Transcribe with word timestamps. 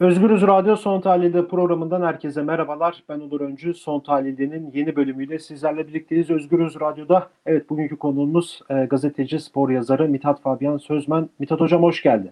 Özgürüz 0.00 0.42
Radyo 0.42 0.76
Son 0.76 1.00
Tahlil'de 1.00 1.48
programından 1.48 2.02
herkese 2.02 2.42
merhabalar. 2.42 3.02
Ben 3.08 3.20
Onur 3.20 3.40
Öncü. 3.40 3.74
Son 3.74 4.00
Tahlil'de'nin 4.00 4.70
yeni 4.74 4.96
bölümüyle 4.96 5.38
sizlerle 5.38 5.88
birlikteyiz. 5.88 6.30
Özgürüz 6.30 6.80
Radyo'da. 6.80 7.30
Evet 7.46 7.70
bugünkü 7.70 7.96
konuğumuz 7.96 8.60
e, 8.70 8.84
gazeteci, 8.84 9.40
spor 9.40 9.70
yazarı 9.70 10.08
Mithat 10.08 10.42
Fabian 10.42 10.76
Sözmen. 10.76 11.28
Mithat 11.38 11.60
Hocam 11.60 11.82
hoş 11.82 12.02
geldin. 12.02 12.30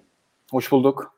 Hoş 0.51 0.73
bulduk. 0.73 1.15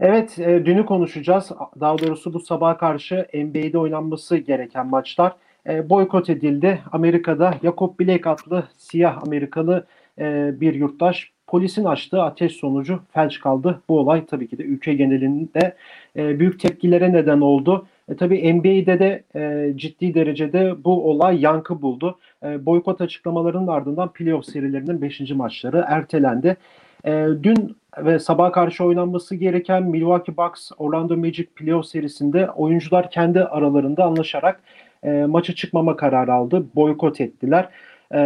Evet 0.00 0.38
e, 0.38 0.66
dünü 0.66 0.86
konuşacağız. 0.86 1.52
Daha 1.80 1.98
doğrusu 1.98 2.34
bu 2.34 2.40
sabaha 2.40 2.76
karşı 2.76 3.26
NBA'de 3.34 3.78
oynanması 3.78 4.36
gereken 4.36 4.86
maçlar 4.86 5.36
e, 5.68 5.90
boykot 5.90 6.30
edildi. 6.30 6.82
Amerika'da 6.92 7.54
Jacob 7.62 8.00
Blake 8.00 8.30
adlı 8.30 8.68
siyah 8.76 9.22
Amerikalı 9.26 9.86
e, 10.18 10.50
bir 10.60 10.74
yurttaş 10.74 11.33
polisin 11.54 11.84
açtığı 11.84 12.22
ateş 12.22 12.52
sonucu 12.52 13.00
felç 13.12 13.40
kaldı. 13.40 13.80
Bu 13.88 13.98
olay 13.98 14.26
tabii 14.26 14.48
ki 14.48 14.58
de 14.58 14.62
ülke 14.62 14.94
genelinde 14.94 15.76
e, 16.16 16.38
büyük 16.38 16.60
tepkilere 16.60 17.12
neden 17.12 17.40
oldu. 17.40 17.86
E, 18.08 18.16
tabii 18.16 18.54
NBA'de 18.54 18.98
de 18.98 19.22
e, 19.36 19.72
ciddi 19.76 20.14
derecede 20.14 20.84
bu 20.84 21.10
olay 21.10 21.40
yankı 21.40 21.82
buldu. 21.82 22.18
E, 22.42 22.66
boykot 22.66 23.00
açıklamalarının 23.00 23.66
ardından 23.66 24.12
playoff 24.12 24.44
serilerinin 24.44 25.02
5. 25.02 25.30
maçları 25.30 25.84
ertelendi. 25.88 26.56
E, 27.04 27.26
dün 27.42 27.76
ve 27.98 28.18
sabah 28.18 28.52
karşı 28.52 28.84
oynanması 28.84 29.34
gereken 29.34 29.82
Milwaukee 29.82 30.36
Bucks 30.36 30.70
Orlando 30.78 31.16
Magic 31.16 31.46
playoff 31.46 31.86
serisinde 31.86 32.50
oyuncular 32.50 33.10
kendi 33.10 33.44
aralarında 33.44 34.04
anlaşarak 34.04 34.60
e, 35.02 35.10
maça 35.10 35.54
çıkmama 35.54 35.96
kararı 35.96 36.32
aldı. 36.32 36.64
Boykot 36.74 37.20
ettiler. 37.20 37.68
Ee, 38.10 38.18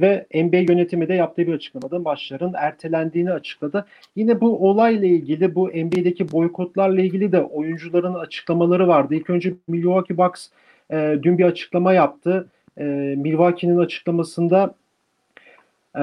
ve 0.00 0.26
NBA 0.34 0.72
yönetimi 0.72 1.08
de 1.08 1.14
yaptığı 1.14 1.46
bir 1.46 1.52
açıklamada 1.52 1.98
maçların 1.98 2.52
ertelendiğini 2.56 3.32
açıkladı. 3.32 3.86
Yine 4.16 4.40
bu 4.40 4.68
olayla 4.68 5.08
ilgili 5.08 5.54
bu 5.54 5.68
NBA'deki 5.68 6.32
boykotlarla 6.32 7.00
ilgili 7.00 7.32
de 7.32 7.42
oyuncuların 7.42 8.14
açıklamaları 8.14 8.88
vardı. 8.88 9.14
İlk 9.14 9.30
önce 9.30 9.54
Milwaukee 9.68 10.18
Bucks 10.18 10.48
e, 10.90 11.18
dün 11.22 11.38
bir 11.38 11.44
açıklama 11.44 11.92
yaptı. 11.92 12.48
E, 12.78 12.84
Milwaukee'nin 13.16 13.78
açıklamasında 13.78 14.74
e, 15.98 16.02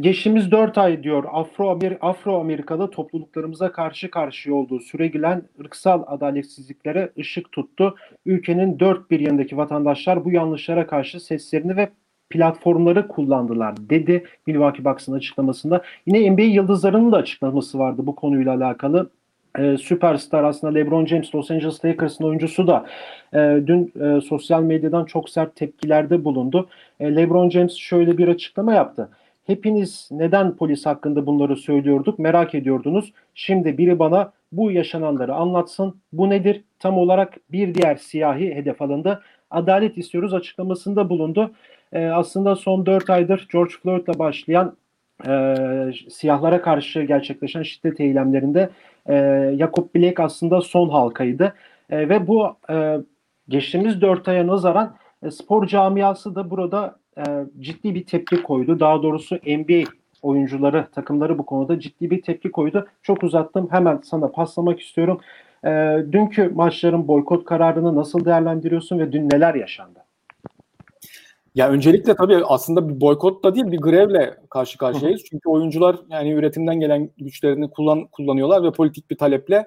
geçtiğimiz 0.00 0.50
4 0.50 0.78
ay 0.78 1.02
diyor 1.02 1.24
Afro, 1.32 1.78
Afro 2.00 2.40
Amerikalı 2.40 2.90
topluluklarımıza 2.90 3.72
karşı 3.72 4.10
karşıya 4.10 4.54
olduğu 4.56 4.80
süregelen 4.80 5.42
ırksal 5.60 6.02
adaletsizliklere 6.06 7.10
ışık 7.18 7.52
tuttu. 7.52 7.94
Ülkenin 8.26 8.78
dört 8.80 9.10
bir 9.10 9.20
yanındaki 9.20 9.56
vatandaşlar 9.56 10.24
bu 10.24 10.32
yanlışlara 10.32 10.86
karşı 10.86 11.20
seslerini 11.20 11.76
ve 11.76 11.88
platformları 12.30 13.08
kullandılar 13.08 13.74
dedi 13.76 14.24
Milwaukee 14.46 14.84
Bucks'ın 14.84 15.12
açıklamasında. 15.12 15.82
Yine 16.06 16.30
NBA 16.30 16.42
yıldızlarının 16.42 17.12
da 17.12 17.16
açıklaması 17.16 17.78
vardı 17.78 18.02
bu 18.06 18.14
konuyla 18.14 18.54
alakalı. 18.54 19.10
Ee, 19.58 19.76
süperstar 19.76 20.44
aslında 20.44 20.72
LeBron 20.74 21.06
James 21.06 21.34
Los 21.34 21.50
Angeles 21.50 21.84
Lakers'ın 21.84 22.24
oyuncusu 22.24 22.66
da 22.66 22.86
e, 23.34 23.38
dün 23.66 23.92
e, 24.00 24.20
sosyal 24.20 24.62
medyadan 24.62 25.04
çok 25.04 25.30
sert 25.30 25.56
tepkilerde 25.56 26.24
bulundu. 26.24 26.68
E, 27.00 27.16
LeBron 27.16 27.50
James 27.50 27.76
şöyle 27.76 28.18
bir 28.18 28.28
açıklama 28.28 28.74
yaptı. 28.74 29.08
Hepiniz 29.46 30.08
neden 30.10 30.56
polis 30.56 30.86
hakkında 30.86 31.26
bunları 31.26 31.56
söylüyorduk 31.56 32.18
merak 32.18 32.54
ediyordunuz. 32.54 33.12
Şimdi 33.34 33.78
biri 33.78 33.98
bana 33.98 34.32
bu 34.52 34.70
yaşananları 34.70 35.34
anlatsın. 35.34 35.96
Bu 36.12 36.30
nedir? 36.30 36.64
Tam 36.78 36.98
olarak 36.98 37.36
bir 37.52 37.74
diğer 37.74 37.96
siyahi 37.96 38.54
hedef 38.54 38.82
alındı. 38.82 39.22
Adalet 39.50 39.98
istiyoruz 39.98 40.34
açıklamasında 40.34 41.08
bulundu 41.08 41.50
e, 41.92 42.06
aslında 42.06 42.56
son 42.56 42.86
4 42.86 43.10
aydır 43.10 43.48
George 43.52 43.74
Floyd'la 43.82 44.18
başlayan 44.18 44.76
e, 45.26 45.54
siyahlara 46.10 46.62
karşı 46.62 47.02
gerçekleşen 47.02 47.62
şiddet 47.62 48.00
eylemlerinde 48.00 48.70
e, 49.08 49.14
Jacob 49.58 49.94
Blake 49.94 50.22
aslında 50.22 50.60
son 50.60 50.88
halkaydı. 50.88 51.54
E, 51.90 52.08
ve 52.08 52.26
bu 52.26 52.56
e, 52.70 52.98
geçtiğimiz 53.48 54.00
4 54.00 54.28
aya 54.28 54.46
nazaran 54.46 54.96
e, 55.22 55.30
spor 55.30 55.66
camiası 55.66 56.34
da 56.34 56.50
burada 56.50 56.98
e, 57.18 57.22
ciddi 57.60 57.94
bir 57.94 58.06
tepki 58.06 58.42
koydu. 58.42 58.80
Daha 58.80 59.02
doğrusu 59.02 59.36
NBA 59.36 59.90
oyuncuları, 60.22 60.86
takımları 60.94 61.38
bu 61.38 61.46
konuda 61.46 61.80
ciddi 61.80 62.10
bir 62.10 62.22
tepki 62.22 62.50
koydu. 62.50 62.88
Çok 63.02 63.22
uzattım. 63.22 63.68
Hemen 63.70 64.00
sana 64.04 64.28
paslamak 64.28 64.80
istiyorum. 64.80 65.20
E, 65.66 65.70
dünkü 66.12 66.48
maçların 66.48 67.08
boykot 67.08 67.44
kararını 67.44 67.96
nasıl 67.96 68.24
değerlendiriyorsun 68.24 68.98
ve 68.98 69.12
dün 69.12 69.30
neler 69.30 69.54
yaşandı? 69.54 69.98
Ya 71.54 71.68
öncelikle 71.68 72.14
tabii 72.14 72.44
aslında 72.44 72.88
bir 72.88 73.00
boykot 73.00 73.44
da 73.44 73.54
değil 73.54 73.72
bir 73.72 73.80
grevle 73.80 74.36
karşı 74.50 74.78
karşıyayız. 74.78 75.22
Çünkü 75.30 75.48
oyuncular 75.48 75.96
yani 76.08 76.32
üretimden 76.32 76.80
gelen 76.80 77.10
güçlerini 77.18 77.70
kullan 77.70 78.06
kullanıyorlar 78.06 78.62
ve 78.62 78.72
politik 78.72 79.10
bir 79.10 79.18
taleple 79.18 79.66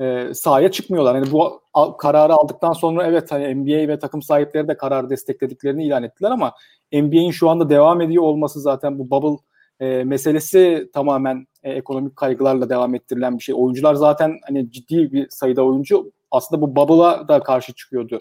e, 0.00 0.34
sahaya 0.34 0.70
çıkmıyorlar. 0.70 1.14
Yani 1.14 1.32
bu 1.32 1.60
a, 1.74 1.96
kararı 1.96 2.32
aldıktan 2.32 2.72
sonra 2.72 3.06
evet 3.06 3.32
hani 3.32 3.54
NBA 3.54 3.88
ve 3.88 3.98
takım 3.98 4.22
sahipleri 4.22 4.68
de 4.68 4.76
kararı 4.76 5.10
desteklediklerini 5.10 5.86
ilan 5.86 6.02
ettiler 6.02 6.30
ama 6.30 6.54
NBA'in 6.92 7.30
şu 7.30 7.50
anda 7.50 7.70
devam 7.70 8.00
ediyor 8.00 8.22
olması 8.22 8.60
zaten 8.60 8.98
bu 8.98 9.10
bubble 9.10 9.42
e, 9.80 10.04
meselesi 10.04 10.90
tamamen 10.92 11.46
e, 11.62 11.72
ekonomik 11.72 12.16
kaygılarla 12.16 12.70
devam 12.70 12.94
ettirilen 12.94 13.38
bir 13.38 13.42
şey. 13.42 13.54
Oyuncular 13.58 13.94
zaten 13.94 14.38
hani 14.46 14.70
ciddi 14.70 15.12
bir 15.12 15.28
sayıda 15.30 15.64
oyuncu 15.64 16.12
aslında 16.30 16.62
bu 16.62 16.76
bubble'a 16.76 17.28
da 17.28 17.40
karşı 17.40 17.72
çıkıyordu. 17.72 18.20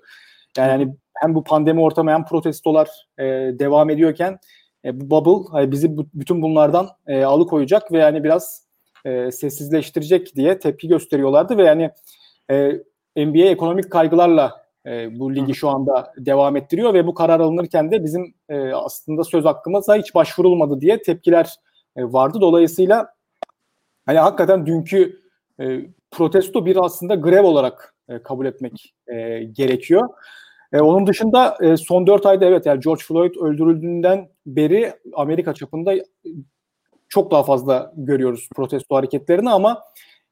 Yani 0.58 0.72
hani 0.72 0.96
hem 1.14 1.36
bu 1.36 1.44
pandemi 1.44 1.82
ortamı 1.82 2.12
hem 2.12 2.26
protestolar 2.26 2.90
e, 3.18 3.24
devam 3.60 3.90
ediyorken 3.90 4.40
e, 4.86 5.02
bu 5.02 5.10
bubble 5.10 5.50
hani 5.52 5.72
bizi 5.72 5.98
bu, 5.98 6.08
bütün 6.14 6.42
bunlardan 6.42 6.90
e, 7.08 7.24
alıkoyacak 7.24 7.92
ve 7.92 7.98
yani 7.98 8.24
biraz 8.24 8.66
e, 9.06 9.32
sessizleştirecek 9.32 10.36
diye 10.36 10.60
tepki 10.60 10.88
gösteriyorlardı 10.88 11.58
ve 11.58 11.64
yani 11.64 11.92
e, 12.52 13.26
NBA 13.26 13.46
ekonomik 13.46 13.92
kaygılarla 13.92 14.65
e, 14.86 15.20
bu 15.20 15.36
ligi 15.36 15.56
şu 15.56 15.70
anda 15.70 16.14
devam 16.18 16.56
ettiriyor 16.56 16.94
ve 16.94 17.08
bu 17.08 17.14
karar 17.14 17.40
alınırken 17.40 17.92
de 17.92 18.04
bizim 18.04 18.34
e, 18.50 18.74
aslında 18.74 19.24
söz 19.24 19.46
hakkımıza 19.46 19.96
hiç 19.96 20.16
başvurulmadı 20.16 20.82
diye 20.82 21.02
tepkiler 21.02 21.56
e, 21.96 22.04
vardı. 22.04 22.38
Dolayısıyla 22.42 23.08
hani 24.06 24.20
hakikaten 24.20 24.66
dünkü 24.66 25.20
e, 25.60 25.82
protesto 26.12 26.66
bir 26.66 26.86
aslında 26.86 27.16
grev 27.16 27.44
olarak 27.44 27.96
e, 28.10 28.24
kabul 28.24 28.46
etmek 28.46 28.94
e, 29.08 29.44
gerekiyor. 29.44 30.10
E, 30.74 30.80
onun 30.80 31.08
dışında 31.08 31.58
e, 31.62 31.78
son 31.78 32.08
4 32.08 32.26
ayda 32.26 32.46
evet 32.46 32.66
yani 32.66 32.80
George 32.80 33.04
Floyd 33.04 33.36
öldürüldüğünden 33.36 34.30
beri 34.46 34.94
Amerika 35.14 35.54
çapında 35.54 35.94
çok 37.10 37.32
daha 37.32 37.44
fazla 37.44 37.94
görüyoruz 37.96 38.50
protesto 38.56 38.96
hareketlerini 38.96 39.50
ama 39.50 39.82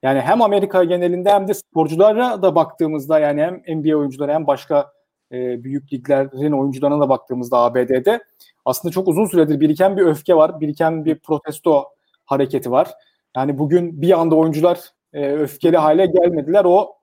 yani 0.04 0.22
hem 0.22 0.42
Amerika 0.42 0.84
genelinde 0.84 1.32
hem 1.32 1.48
de 1.48 1.54
sporculara 1.54 2.42
da 2.42 2.56
baktığımızda 2.56 3.20
yani 3.20 3.42
hem 3.42 3.78
NBA 3.78 3.98
oyuncuları 3.98 4.32
hem 4.32 4.48
başka 4.48 4.94
e, 5.32 5.64
büyük 5.64 5.94
liglerin 5.94 6.52
oyuncularına 6.52 7.00
da 7.00 7.10
baktığımızda 7.10 7.58
ABD'de 7.58 8.24
aslında 8.66 8.92
çok 8.92 9.08
uzun 9.08 9.26
süredir 9.26 9.60
biriken 9.60 9.98
bir 9.98 10.06
öfke 10.06 10.36
var, 10.36 10.62
biriken 10.62 11.06
bir 11.06 11.20
protesto 11.20 11.86
hareketi 12.26 12.72
var. 12.72 12.94
Yani 13.36 13.58
bugün 13.58 14.02
bir 14.02 14.20
anda 14.20 14.36
oyuncular 14.36 14.80
e, 15.14 15.32
öfkeli 15.32 15.78
hale 15.78 16.06
gelmediler. 16.06 16.66
O 16.66 16.96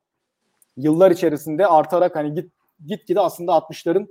yıllar 0.76 1.10
içerisinde 1.10 1.66
artarak 1.66 2.16
hani 2.16 2.34
git 2.34 2.52
gitgide 2.86 3.20
aslında 3.20 3.52
60'ların 3.52 4.08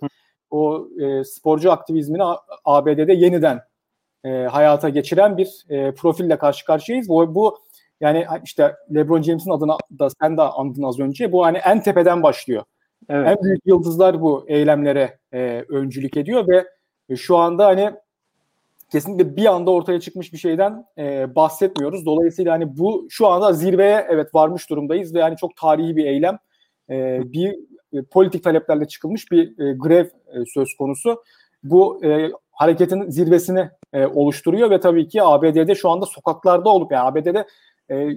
o 0.52 0.88
e, 1.00 1.24
sporcu 1.24 1.72
aktivizmini 1.72 2.24
ABD'de 2.66 3.14
yeniden 3.14 3.62
e, 4.24 4.30
hayata 4.30 4.90
geçiren 4.90 5.38
bir 5.38 5.66
e, 5.70 5.92
profille 5.96 6.38
karşı 6.38 6.66
karşıyayız. 6.66 7.10
Bu, 7.10 7.36
bu 7.36 7.58
yani 8.02 8.26
işte 8.44 8.76
LeBron 8.96 9.22
James'in 9.22 9.52
adına 9.52 9.78
da 10.00 10.08
sen 10.22 10.38
de 10.38 10.42
andın 10.42 10.84
az 10.84 11.00
önce. 11.00 11.32
Bu 11.32 11.46
hani 11.46 11.58
en 11.58 11.84
tepeden 11.84 12.24
başlıyor. 12.24 12.64
Evet. 13.10 13.28
En 13.28 13.44
büyük 13.44 13.62
yıldızlar 13.66 14.22
bu 14.22 14.46
eylemlere 14.48 15.20
e, 15.34 15.66
öncülük 15.70 16.18
ediyor 16.18 16.48
ve 16.48 16.66
şu 17.16 17.38
anda 17.38 17.66
hani 17.66 17.92
kesinlikle 18.92 19.36
bir 19.36 19.46
anda 19.46 19.72
ortaya 19.72 20.00
çıkmış 20.00 20.34
bir 20.34 20.38
şeyden 20.38 20.86
e, 20.98 21.36
bahsetmiyoruz. 21.36 22.06
Dolayısıyla 22.06 22.54
hani 22.54 22.78
bu 22.78 23.08
şu 23.10 23.28
anda 23.28 23.54
zirveye 23.54 24.06
evet 24.10 24.36
varmış 24.36 24.70
durumdayız 24.70 25.16
ve 25.16 25.20
yani 25.20 25.38
çok 25.38 25.56
tarihi 25.56 25.96
bir 25.96 26.06
eylem. 26.06 26.38
E, 26.90 27.22
bir 27.34 27.56
e, 27.94 28.02
politik 28.02 28.44
taleplerle 28.44 28.88
çıkılmış 28.88 29.32
bir 29.32 29.60
e, 29.60 29.74
grev 29.74 30.06
e, 30.06 30.46
söz 30.54 30.74
konusu. 30.74 31.24
Bu 31.64 32.06
e, 32.06 32.32
hareketin 32.52 33.10
zirvesini 33.10 33.70
e, 33.94 34.06
oluşturuyor 34.06 34.70
ve 34.70 34.80
tabii 34.80 35.08
ki 35.08 35.24
ABD'de 35.24 35.76
şu 35.76 35.90
anda 35.90 36.06
sokaklarda 36.06 36.70
olup 36.70 36.92
yani 36.92 37.04
ABD'de 37.04 37.46
e, 37.92 38.10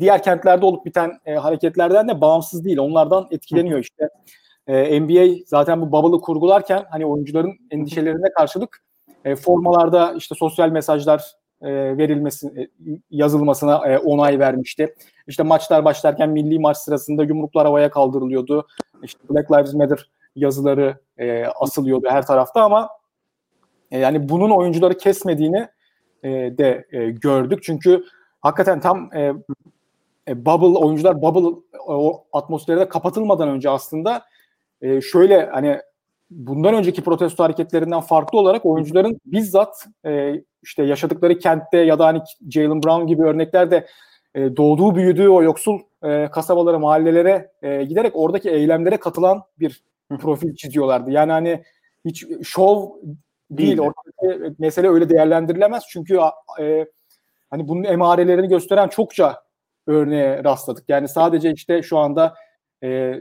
diğer 0.00 0.22
kentlerde 0.22 0.66
olup 0.66 0.86
biten 0.86 1.18
e, 1.26 1.34
hareketlerden 1.34 2.08
de 2.08 2.20
bağımsız 2.20 2.64
değil. 2.64 2.78
Onlardan 2.78 3.28
etkileniyor 3.30 3.78
işte. 3.78 4.08
E, 4.66 5.00
NBA 5.00 5.42
zaten 5.46 5.80
bu 5.80 5.92
bubble'ı 5.92 6.20
kurgularken 6.20 6.84
hani 6.90 7.06
oyuncuların 7.06 7.58
endişelerine 7.70 8.32
karşılık 8.36 8.82
e, 9.24 9.36
formalarda 9.36 10.12
işte 10.12 10.34
sosyal 10.34 10.70
mesajlar 10.70 11.32
e, 11.62 11.98
verilmesi 11.98 12.46
e, 12.46 12.68
yazılmasına 13.10 13.86
e, 13.86 13.98
onay 13.98 14.38
vermişti. 14.38 14.94
İşte 15.26 15.42
maçlar 15.42 15.84
başlarken 15.84 16.30
milli 16.30 16.58
maç 16.58 16.76
sırasında 16.76 17.24
yumruklar 17.24 17.66
havaya 17.66 17.90
kaldırılıyordu. 17.90 18.66
İşte 19.02 19.20
Black 19.30 19.52
Lives 19.52 19.74
Matter 19.74 20.10
yazıları 20.36 20.96
e, 21.18 21.44
asılıyordu 21.44 22.08
her 22.10 22.26
tarafta 22.26 22.62
ama 22.62 22.88
e, 23.90 23.98
yani 23.98 24.28
bunun 24.28 24.50
oyuncuları 24.50 24.98
kesmediğini 24.98 25.68
e, 26.22 26.28
de 26.30 26.86
e, 26.92 27.10
gördük. 27.10 27.62
Çünkü 27.62 28.04
hakikaten 28.40 28.80
tam 28.80 29.10
e, 29.14 29.32
e, 30.28 30.44
bubble 30.46 30.78
oyuncular 30.78 31.22
bubble 31.22 31.60
o 31.86 32.24
atmosferde 32.32 32.88
kapatılmadan 32.88 33.48
önce 33.48 33.70
aslında 33.70 34.24
e, 34.82 35.00
şöyle 35.00 35.46
hani 35.46 35.80
bundan 36.30 36.74
önceki 36.74 37.04
protesto 37.04 37.44
hareketlerinden 37.44 38.00
farklı 38.00 38.38
olarak 38.38 38.66
oyuncuların 38.66 39.20
bizzat 39.26 39.86
e, 40.06 40.42
işte 40.62 40.82
yaşadıkları 40.82 41.38
kentte 41.38 41.78
ya 41.78 41.98
da 41.98 42.06
hani 42.06 42.20
Jalen 42.50 42.82
Brown 42.82 43.06
gibi 43.06 43.22
örneklerde 43.22 43.86
e, 44.34 44.56
doğduğu 44.56 44.94
büyüdüğü 44.94 45.28
o 45.28 45.42
yoksul 45.42 45.78
e, 46.02 46.30
kasabalara, 46.30 46.78
mahallelere 46.78 47.50
e, 47.62 47.84
giderek 47.84 48.12
oradaki 48.16 48.50
eylemlere 48.50 48.96
katılan 48.96 49.42
bir 49.60 49.82
profil 50.20 50.54
çiziyorlardı. 50.54 51.10
Yani 51.10 51.32
hani 51.32 51.62
hiç 52.04 52.26
şov 52.42 52.90
değil. 53.50 53.68
değil. 53.68 53.78
Oradaki 53.78 54.54
mesele 54.58 54.88
öyle 54.88 55.08
değerlendirilemez. 55.08 55.84
Çünkü 55.88 56.18
e, 56.60 56.86
hani 57.50 57.68
bunun 57.68 57.84
emarelerini 57.84 58.48
gösteren 58.48 58.88
çokça 58.88 59.42
örneğe 59.86 60.44
rastladık. 60.44 60.84
Yani 60.88 61.08
sadece 61.08 61.52
işte 61.52 61.82
şu 61.82 61.98
anda 61.98 62.34
e, 62.84 63.14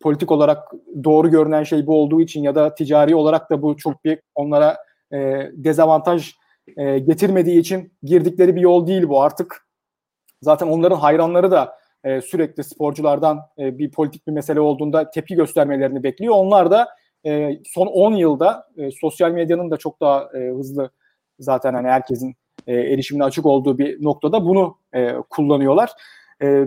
politik 0.00 0.32
olarak 0.32 0.72
doğru 1.04 1.30
görünen 1.30 1.62
şey 1.62 1.86
bu 1.86 2.00
olduğu 2.02 2.20
için 2.20 2.42
ya 2.42 2.54
da 2.54 2.74
ticari 2.74 3.14
olarak 3.14 3.50
da 3.50 3.62
bu 3.62 3.76
çok 3.76 4.04
bir 4.04 4.20
onlara 4.34 4.76
e, 5.12 5.50
dezavantaj 5.52 6.34
e, 6.76 6.98
getirmediği 6.98 7.60
için 7.60 7.92
girdikleri 8.02 8.56
bir 8.56 8.60
yol 8.60 8.86
değil 8.86 9.08
bu 9.08 9.22
artık. 9.22 9.68
Zaten 10.42 10.66
onların 10.66 10.96
hayranları 10.96 11.50
da 11.50 11.78
e, 12.04 12.20
sürekli 12.20 12.64
sporculardan 12.64 13.40
e, 13.58 13.78
bir 13.78 13.90
politik 13.90 14.26
bir 14.26 14.32
mesele 14.32 14.60
olduğunda 14.60 15.10
tepki 15.10 15.34
göstermelerini 15.34 16.02
bekliyor. 16.02 16.34
Onlar 16.34 16.70
da 16.70 16.88
e, 17.26 17.50
son 17.64 17.86
10 17.86 18.12
yılda 18.12 18.66
e, 18.76 18.90
sosyal 18.90 19.30
medyanın 19.30 19.70
da 19.70 19.76
çok 19.76 20.00
daha 20.00 20.28
e, 20.34 20.50
hızlı 20.50 20.90
zaten 21.38 21.74
hani 21.74 21.88
herkesin 21.88 22.36
e, 22.68 22.74
erişimine 22.74 23.24
açık 23.24 23.46
olduğu 23.46 23.78
bir 23.78 24.04
noktada 24.04 24.44
bunu 24.44 24.76
e, 24.94 25.14
kullanıyorlar. 25.30 25.90
E, 26.42 26.64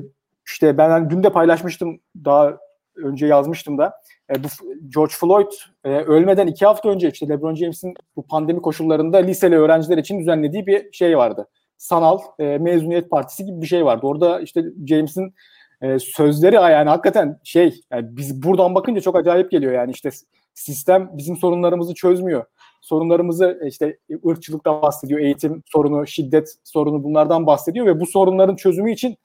işte 0.48 0.78
ben 0.78 0.90
hani 0.90 1.10
dün 1.10 1.24
de 1.24 1.30
paylaşmıştım 1.30 2.00
daha 2.26 2.58
önce 2.96 3.28
yazmıştım 3.28 3.78
da 3.78 3.94
e, 4.30 4.44
bu 4.44 4.48
George 4.96 5.14
Floyd 5.20 5.52
e, 5.84 5.90
ölmeden 5.90 6.48
iki 6.48 6.66
hafta 6.66 6.90
önce 6.90 7.10
işte 7.10 7.30
LeBron 7.30 7.56
James'in 7.56 7.94
bu 8.16 8.28
pandemi 8.28 8.62
koşullarında 8.62 9.18
liseli 9.18 9.56
öğrenciler 9.56 9.98
için 9.98 10.20
düzenlediği 10.20 10.68
bir 10.68 10.92
şey 10.92 11.18
vardı. 11.18 11.48
Sanal 11.78 12.20
e, 12.40 12.58
mezuniyet 12.58 13.10
partisi 13.10 13.46
gibi 13.46 13.62
bir 13.62 13.68
şey 13.68 13.86
vardı. 13.86 14.08
Orada 14.08 14.40
işte 14.40 14.64
James'in 14.88 15.34
e, 15.82 16.00
sözleri 16.00 16.56
yani 16.56 16.90
hakikaten 16.90 17.40
şey 17.44 17.82
yani 17.92 18.18
biz 18.18 18.44
buradan 18.44 18.76
bakınca 18.76 19.02
çok 19.02 19.16
acayip 19.16 19.52
geliyor 19.52 19.74
yani 19.74 19.92
işte 19.92 20.10
sistem 20.54 21.10
bizim 21.14 21.38
sorunlarımızı 21.38 21.94
çözmüyor. 21.94 22.46
Sorunlarımızı 22.82 23.60
e, 23.64 23.68
işte 23.68 23.98
ırkçılıktan 24.28 24.82
bahsediyor, 24.82 25.20
eğitim 25.20 25.64
sorunu, 25.66 26.08
şiddet 26.08 26.56
sorunu 26.64 27.04
bunlardan 27.04 27.48
bahsediyor 27.48 27.86
ve 27.86 28.00
bu 28.00 28.06
sorunların 28.06 28.56
çözümü 28.56 28.92
için 28.92 29.18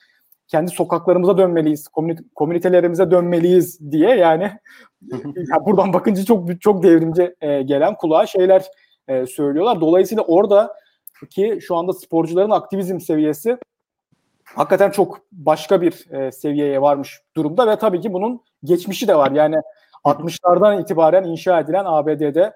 kendi 0.48 0.70
sokaklarımıza 0.70 1.38
dönmeliyiz, 1.38 1.88
komünitelerimize 2.34 3.10
dönmeliyiz 3.10 3.90
diye 3.90 4.16
yani, 4.16 4.42
yani 5.34 5.66
buradan 5.66 5.92
bakınca 5.92 6.24
çok 6.24 6.60
çok 6.60 6.82
devrimci 6.82 7.34
e, 7.40 7.62
gelen 7.62 7.94
kulağa 7.94 8.26
şeyler 8.26 8.64
e, 9.08 9.26
söylüyorlar. 9.26 9.80
Dolayısıyla 9.80 10.22
orada 10.22 10.74
ki 11.30 11.58
şu 11.62 11.76
anda 11.76 11.92
sporcuların 11.92 12.50
aktivizm 12.50 13.00
seviyesi 13.00 13.58
hakikaten 14.44 14.90
çok 14.90 15.20
başka 15.32 15.82
bir 15.82 16.10
e, 16.10 16.32
seviyeye 16.32 16.82
varmış 16.82 17.20
durumda 17.36 17.66
ve 17.66 17.76
tabii 17.76 18.00
ki 18.00 18.12
bunun 18.12 18.40
geçmişi 18.64 19.08
de 19.08 19.16
var. 19.16 19.30
Yani 19.30 19.56
60'lardan 20.04 20.82
itibaren 20.82 21.24
inşa 21.24 21.60
edilen 21.60 21.84
ABD'de 21.86 22.52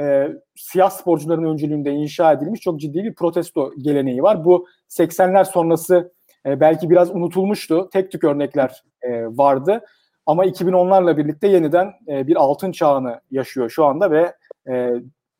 e, 0.00 0.28
siyah 0.56 0.90
sporcuların 0.90 1.44
öncülüğünde 1.44 1.90
inşa 1.90 2.32
edilmiş 2.32 2.60
çok 2.60 2.80
ciddi 2.80 3.04
bir 3.04 3.14
protesto 3.14 3.72
geleneği 3.78 4.22
var. 4.22 4.44
Bu 4.44 4.66
80'ler 4.88 5.44
sonrası 5.44 6.12
e, 6.46 6.60
belki 6.60 6.90
biraz 6.90 7.10
unutulmuştu. 7.10 7.88
Tek 7.92 8.12
tük 8.12 8.24
örnekler 8.24 8.84
e, 9.02 9.26
vardı. 9.26 9.84
Ama 10.26 10.46
2010'larla 10.46 11.16
birlikte 11.16 11.48
yeniden 11.48 11.92
e, 12.08 12.26
bir 12.26 12.36
altın 12.36 12.72
çağını 12.72 13.20
yaşıyor 13.30 13.70
şu 13.70 13.84
anda 13.84 14.10
ve 14.10 14.34
e, 14.68 14.90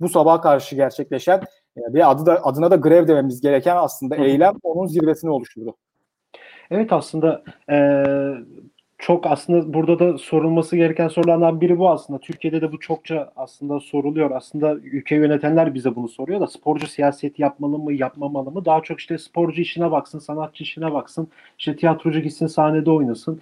bu 0.00 0.08
sabah 0.08 0.42
karşı 0.42 0.76
gerçekleşen 0.76 1.38
e, 1.76 1.80
ve 1.94 2.06
adı 2.06 2.26
da, 2.26 2.44
adına 2.44 2.70
da 2.70 2.76
grev 2.76 3.08
dememiz 3.08 3.40
gereken 3.40 3.76
aslında 3.76 4.16
eylem 4.16 4.54
onun 4.62 4.86
zirvesini 4.86 5.30
oluşturdu. 5.30 5.76
Evet 6.70 6.92
aslında 6.92 7.42
e, 7.70 7.76
çok 9.04 9.26
aslında 9.26 9.74
burada 9.74 9.98
da 9.98 10.18
sorulması 10.18 10.76
gereken 10.76 11.08
sorulardan 11.08 11.60
biri 11.60 11.78
bu 11.78 11.90
aslında. 11.90 12.18
Türkiye'de 12.18 12.60
de 12.60 12.72
bu 12.72 12.80
çokça 12.80 13.32
aslında 13.36 13.80
soruluyor. 13.80 14.30
Aslında 14.30 14.74
ülke 14.74 15.14
yönetenler 15.14 15.74
bize 15.74 15.96
bunu 15.96 16.08
soruyor 16.08 16.40
da 16.40 16.46
sporcu 16.46 16.86
siyaseti 16.86 17.42
yapmalı 17.42 17.78
mı, 17.78 17.92
yapmamalı 17.92 18.50
mı? 18.50 18.64
Daha 18.64 18.82
çok 18.82 19.00
işte 19.00 19.18
sporcu 19.18 19.60
işine 19.60 19.90
baksın, 19.90 20.18
sanatçı 20.18 20.62
işine 20.62 20.92
baksın. 20.92 21.28
İşte 21.58 21.76
tiyatrocu 21.76 22.20
gitsin 22.20 22.46
sahnede 22.46 22.90
oynasın. 22.90 23.40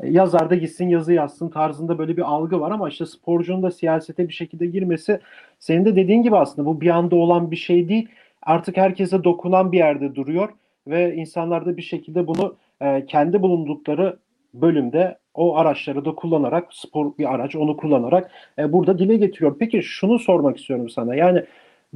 E, 0.00 0.10
yazar 0.10 0.50
da 0.50 0.54
gitsin 0.54 0.88
yazı 0.88 1.12
yazsın 1.12 1.48
tarzında 1.48 1.98
böyle 1.98 2.16
bir 2.16 2.22
algı 2.22 2.60
var 2.60 2.70
ama 2.70 2.88
işte 2.88 3.06
sporcunun 3.06 3.62
da 3.62 3.70
siyasete 3.70 4.28
bir 4.28 4.34
şekilde 4.34 4.66
girmesi 4.66 5.20
senin 5.58 5.84
de 5.84 5.96
dediğin 5.96 6.22
gibi 6.22 6.36
aslında 6.36 6.66
bu 6.66 6.80
bir 6.80 6.90
anda 6.90 7.16
olan 7.16 7.50
bir 7.50 7.56
şey 7.56 7.88
değil. 7.88 8.08
Artık 8.42 8.76
herkese 8.76 9.24
dokunan 9.24 9.72
bir 9.72 9.78
yerde 9.78 10.14
duruyor 10.14 10.48
ve 10.86 11.14
insanlar 11.14 11.66
da 11.66 11.76
bir 11.76 11.82
şekilde 11.82 12.26
bunu 12.26 12.56
e, 12.80 13.06
kendi 13.06 13.42
bulundukları 13.42 14.18
bölümde 14.54 15.18
o 15.34 15.56
araçları 15.56 16.04
da 16.04 16.14
kullanarak 16.14 16.74
spor 16.74 17.18
bir 17.18 17.34
araç 17.34 17.56
onu 17.56 17.76
kullanarak 17.76 18.30
e, 18.58 18.72
burada 18.72 18.98
dile 18.98 19.16
getiriyor. 19.16 19.56
Peki 19.58 19.82
şunu 19.82 20.18
sormak 20.18 20.58
istiyorum 20.58 20.90
sana. 20.90 21.14
Yani 21.14 21.44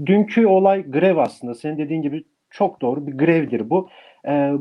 dünkü 0.06 0.46
olay 0.46 0.90
grev 0.90 1.16
aslında. 1.16 1.54
Senin 1.54 1.78
dediğin 1.78 2.02
gibi 2.02 2.24
çok 2.50 2.80
doğru 2.80 3.06
bir 3.06 3.12
grevdir 3.12 3.70
bu. 3.70 3.88
E, 4.28 4.52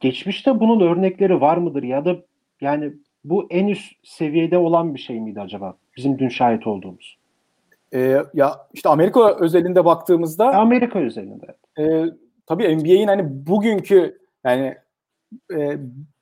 geçmişte 0.00 0.60
bunun 0.60 0.80
örnekleri 0.80 1.40
var 1.40 1.56
mıdır 1.56 1.82
ya 1.82 2.04
da 2.04 2.16
yani 2.60 2.92
bu 3.24 3.46
en 3.50 3.66
üst 3.66 3.92
seviyede 4.02 4.58
olan 4.58 4.94
bir 4.94 5.00
şey 5.00 5.20
miydi 5.20 5.40
acaba? 5.40 5.76
Bizim 5.96 6.18
dün 6.18 6.28
şahit 6.28 6.66
olduğumuz. 6.66 7.18
E, 7.94 8.22
ya 8.34 8.52
işte 8.72 8.88
Amerika 8.88 9.36
özelinde 9.40 9.84
baktığımızda 9.84 10.54
Amerika 10.54 10.98
özelinde. 10.98 11.46
E, 11.78 12.04
tabii 12.46 12.76
NBA'in 12.76 13.08
hani 13.08 13.46
bugünkü 13.46 14.18
yani 14.44 14.74
e, 15.56 15.78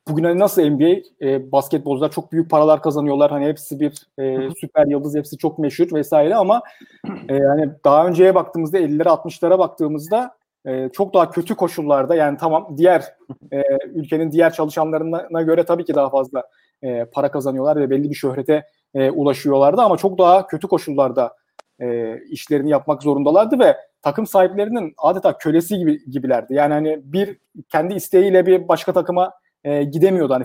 bugün 0.08 0.24
hani 0.24 0.38
nasıl 0.38 0.62
NBA 0.62 1.00
e, 1.22 1.52
basketbolcular 1.52 2.10
çok 2.10 2.32
büyük 2.32 2.50
paralar 2.50 2.82
kazanıyorlar. 2.82 3.30
Hani 3.30 3.46
hepsi 3.46 3.80
bir 3.80 4.06
e, 4.18 4.50
süper 4.60 4.86
yıldız, 4.86 5.14
hepsi 5.16 5.38
çok 5.38 5.58
meşhur 5.58 5.92
vesaire 5.92 6.34
ama 6.34 6.62
e, 7.28 7.38
hani 7.38 7.70
daha 7.84 8.06
önceye 8.06 8.34
baktığımızda 8.34 8.78
50'lere 8.78 9.08
60'lara 9.08 9.58
baktığımızda 9.58 10.36
e, 10.66 10.88
çok 10.88 11.14
daha 11.14 11.30
kötü 11.30 11.54
koşullarda 11.54 12.14
yani 12.14 12.38
tamam 12.38 12.74
diğer 12.76 13.04
e, 13.52 13.62
ülkenin 13.94 14.32
diğer 14.32 14.52
çalışanlarına 14.52 15.42
göre 15.42 15.64
tabii 15.64 15.84
ki 15.84 15.94
daha 15.94 16.10
fazla 16.10 16.42
e, 16.82 17.04
para 17.04 17.30
kazanıyorlar 17.30 17.76
ve 17.76 17.90
belli 17.90 18.10
bir 18.10 18.14
şöhrete 18.14 18.66
e, 18.94 19.10
ulaşıyorlardı 19.10 19.80
ama 19.82 19.96
çok 19.96 20.18
daha 20.18 20.46
kötü 20.46 20.68
koşullarda 20.68 21.36
e, 21.80 22.18
işlerini 22.20 22.70
yapmak 22.70 23.02
zorundalardı 23.02 23.58
ve 23.58 23.76
takım 24.02 24.26
sahiplerinin 24.26 24.94
adeta 24.98 25.38
kölesi 25.38 25.78
gibi 25.78 26.10
gibilerdi. 26.10 26.54
Yani 26.54 26.72
hani 26.72 27.00
bir 27.04 27.38
kendi 27.68 27.94
isteğiyle 27.94 28.46
bir 28.46 28.68
başka 28.68 28.92
takıma 28.92 29.32
e, 29.64 29.84
gidemiyordu. 29.84 30.34
Hani 30.34 30.44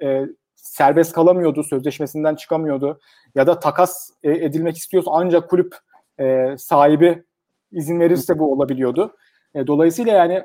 e, 0.00 0.06
e, 0.06 0.26
serbest 0.54 1.12
kalamıyordu, 1.12 1.62
sözleşmesinden 1.62 2.34
çıkamıyordu 2.34 3.00
ya 3.34 3.46
da 3.46 3.60
takas 3.60 4.10
e, 4.22 4.30
edilmek 4.30 4.76
istiyorsa 4.76 5.10
ancak 5.14 5.50
kulüp 5.50 5.76
e, 6.20 6.54
sahibi 6.58 7.22
izin 7.72 8.00
verirse 8.00 8.38
bu 8.38 8.52
olabiliyordu. 8.52 9.16
E, 9.54 9.66
dolayısıyla 9.66 10.12
yani 10.12 10.42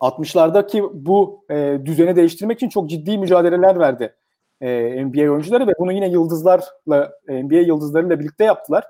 60'lardaki 0.00 0.90
bu 0.92 1.44
e, 1.50 1.78
düzeni 1.84 2.16
değiştirmek 2.16 2.56
için 2.56 2.68
çok 2.68 2.90
ciddi 2.90 3.18
mücadeleler 3.18 3.78
verdi 3.78 4.14
e, 4.60 5.04
NBA 5.06 5.30
oyuncuları 5.32 5.66
ve 5.66 5.72
bunu 5.78 5.92
yine 5.92 6.08
yıldızlarla 6.08 7.12
NBA 7.28 7.54
yıldızlarıyla 7.54 8.20
birlikte 8.20 8.44
yaptılar. 8.44 8.84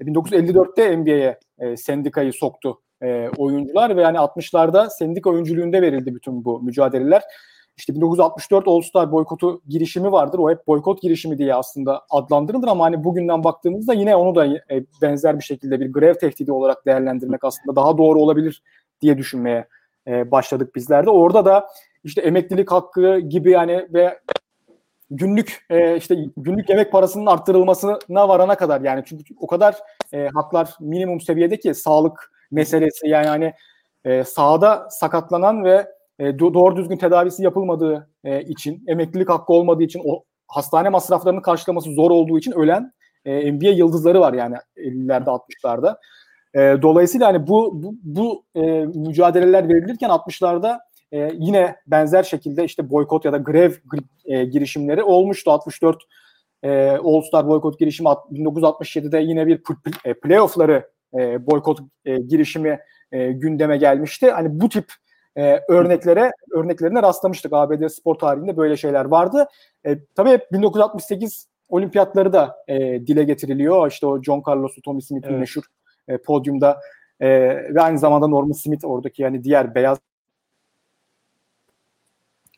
E, 0.00 0.04
1954'te 0.04 0.96
NBA'ye 0.96 1.38
e, 1.58 1.76
sendikayı 1.76 2.32
soktu 2.32 2.80
e, 3.02 3.28
oyuncular 3.36 3.96
ve 3.96 4.02
yani 4.02 4.16
60'larda 4.16 4.90
sendika 4.90 5.30
oyunculuğunda 5.30 5.82
verildi 5.82 6.14
bütün 6.14 6.44
bu 6.44 6.62
mücadeleler. 6.62 7.22
İşte 7.80 7.94
1964 7.94 8.68
All 8.68 8.80
Star 8.80 9.12
boykotu 9.12 9.62
girişimi 9.68 10.12
vardır. 10.12 10.38
O 10.38 10.50
hep 10.50 10.66
boykot 10.66 11.02
girişimi 11.02 11.38
diye 11.38 11.54
aslında 11.54 12.02
adlandırılır 12.10 12.68
ama 12.68 12.84
hani 12.84 13.04
bugünden 13.04 13.44
baktığımızda 13.44 13.94
yine 13.94 14.16
onu 14.16 14.34
da 14.34 14.46
e, 14.46 14.84
benzer 15.02 15.38
bir 15.38 15.44
şekilde 15.44 15.80
bir 15.80 15.92
grev 15.92 16.14
tehdidi 16.14 16.52
olarak 16.52 16.86
değerlendirmek 16.86 17.44
aslında 17.44 17.76
daha 17.76 17.98
doğru 17.98 18.20
olabilir 18.20 18.62
diye 19.00 19.18
düşünmeye 19.18 19.68
e, 20.06 20.30
başladık 20.30 20.74
bizler 20.74 21.06
de. 21.06 21.10
Orada 21.10 21.44
da 21.44 21.68
işte 22.04 22.20
emeklilik 22.20 22.72
hakkı 22.72 23.18
gibi 23.18 23.50
yani 23.50 23.88
ve 23.94 24.20
günlük 25.10 25.66
e, 25.70 25.96
işte 25.96 26.16
günlük 26.36 26.68
yemek 26.68 26.92
parasının 26.92 27.26
arttırılmasına 27.26 28.28
varana 28.28 28.56
kadar 28.56 28.80
yani 28.80 29.02
çünkü 29.06 29.34
o 29.40 29.46
kadar 29.46 29.76
haklar 30.34 30.74
minimum 30.80 31.20
seviyede 31.20 31.58
ki 31.58 31.74
sağlık 31.74 32.32
meselesi 32.50 33.08
yani 33.08 33.26
hani 33.26 33.52
e, 34.04 34.24
sahada 34.24 34.88
sakatlanan 34.90 35.64
ve 35.64 35.86
e, 36.20 36.38
doğru 36.38 36.76
düzgün 36.76 36.96
tedavisi 36.96 37.42
yapılmadığı 37.42 38.10
e, 38.24 38.42
için, 38.42 38.84
emeklilik 38.86 39.28
hakkı 39.28 39.52
olmadığı 39.52 39.82
için, 39.82 40.02
o 40.04 40.24
hastane 40.48 40.88
masraflarını 40.88 41.42
karşılaması 41.42 41.90
zor 41.90 42.10
olduğu 42.10 42.38
için 42.38 42.52
ölen 42.52 42.92
e, 43.24 43.52
NBA 43.52 43.68
yıldızları 43.68 44.20
var 44.20 44.32
yani 44.32 44.56
50'lerde 44.76 45.40
60'larda. 45.64 45.96
E, 46.54 46.82
dolayısıyla 46.82 47.26
hani 47.26 47.46
bu 47.46 47.82
bu, 47.82 47.94
bu 48.02 48.44
e, 48.54 48.60
mücadeleler 48.84 49.68
verilirken 49.68 50.10
60'larda 50.10 50.78
e, 51.12 51.30
yine 51.34 51.76
benzer 51.86 52.22
şekilde 52.22 52.64
işte 52.64 52.90
boykot 52.90 53.24
ya 53.24 53.32
da 53.32 53.36
grev 53.36 53.72
e, 54.24 54.44
girişimleri 54.44 55.02
olmuştu. 55.02 55.50
64 55.50 55.96
e, 56.62 56.90
All 56.90 57.20
Star 57.20 57.48
boykot 57.48 57.78
girişimi 57.78 58.06
1967'de 58.06 59.18
yine 59.18 59.46
bir 59.46 59.62
e, 60.04 60.14
playoff'ları 60.14 60.90
e, 61.18 61.46
boykot 61.46 61.78
e, 62.04 62.16
girişimi 62.16 62.78
e, 63.12 63.32
gündeme 63.32 63.76
gelmişti. 63.76 64.30
Hani 64.30 64.60
bu 64.60 64.68
tip 64.68 64.92
e, 65.36 65.60
örneklere 65.68 66.32
örneklerine 66.50 67.02
rastlamıştık. 67.02 67.52
ABD 67.52 67.88
spor 67.88 68.14
tarihinde 68.14 68.56
böyle 68.56 68.76
şeyler 68.76 69.04
vardı. 69.04 69.48
E, 69.86 69.98
tabii 70.14 70.40
1968 70.52 71.46
olimpiyatları 71.68 72.32
da 72.32 72.56
e, 72.68 72.76
dile 73.06 73.24
getiriliyor. 73.24 73.90
İşte 73.90 74.06
o 74.06 74.22
John 74.22 74.42
Carlos'u, 74.48 74.82
Tommy 74.82 75.02
Smith'in 75.02 75.28
evet. 75.28 75.40
meşhur 75.40 75.62
e, 76.08 76.18
podyumda 76.18 76.80
e, 77.20 77.28
ve 77.74 77.82
aynı 77.82 77.98
zamanda 77.98 78.26
Norman 78.26 78.52
Smith 78.52 78.84
oradaki 78.84 79.22
yani 79.22 79.44
diğer 79.44 79.74
beyaz 79.74 79.98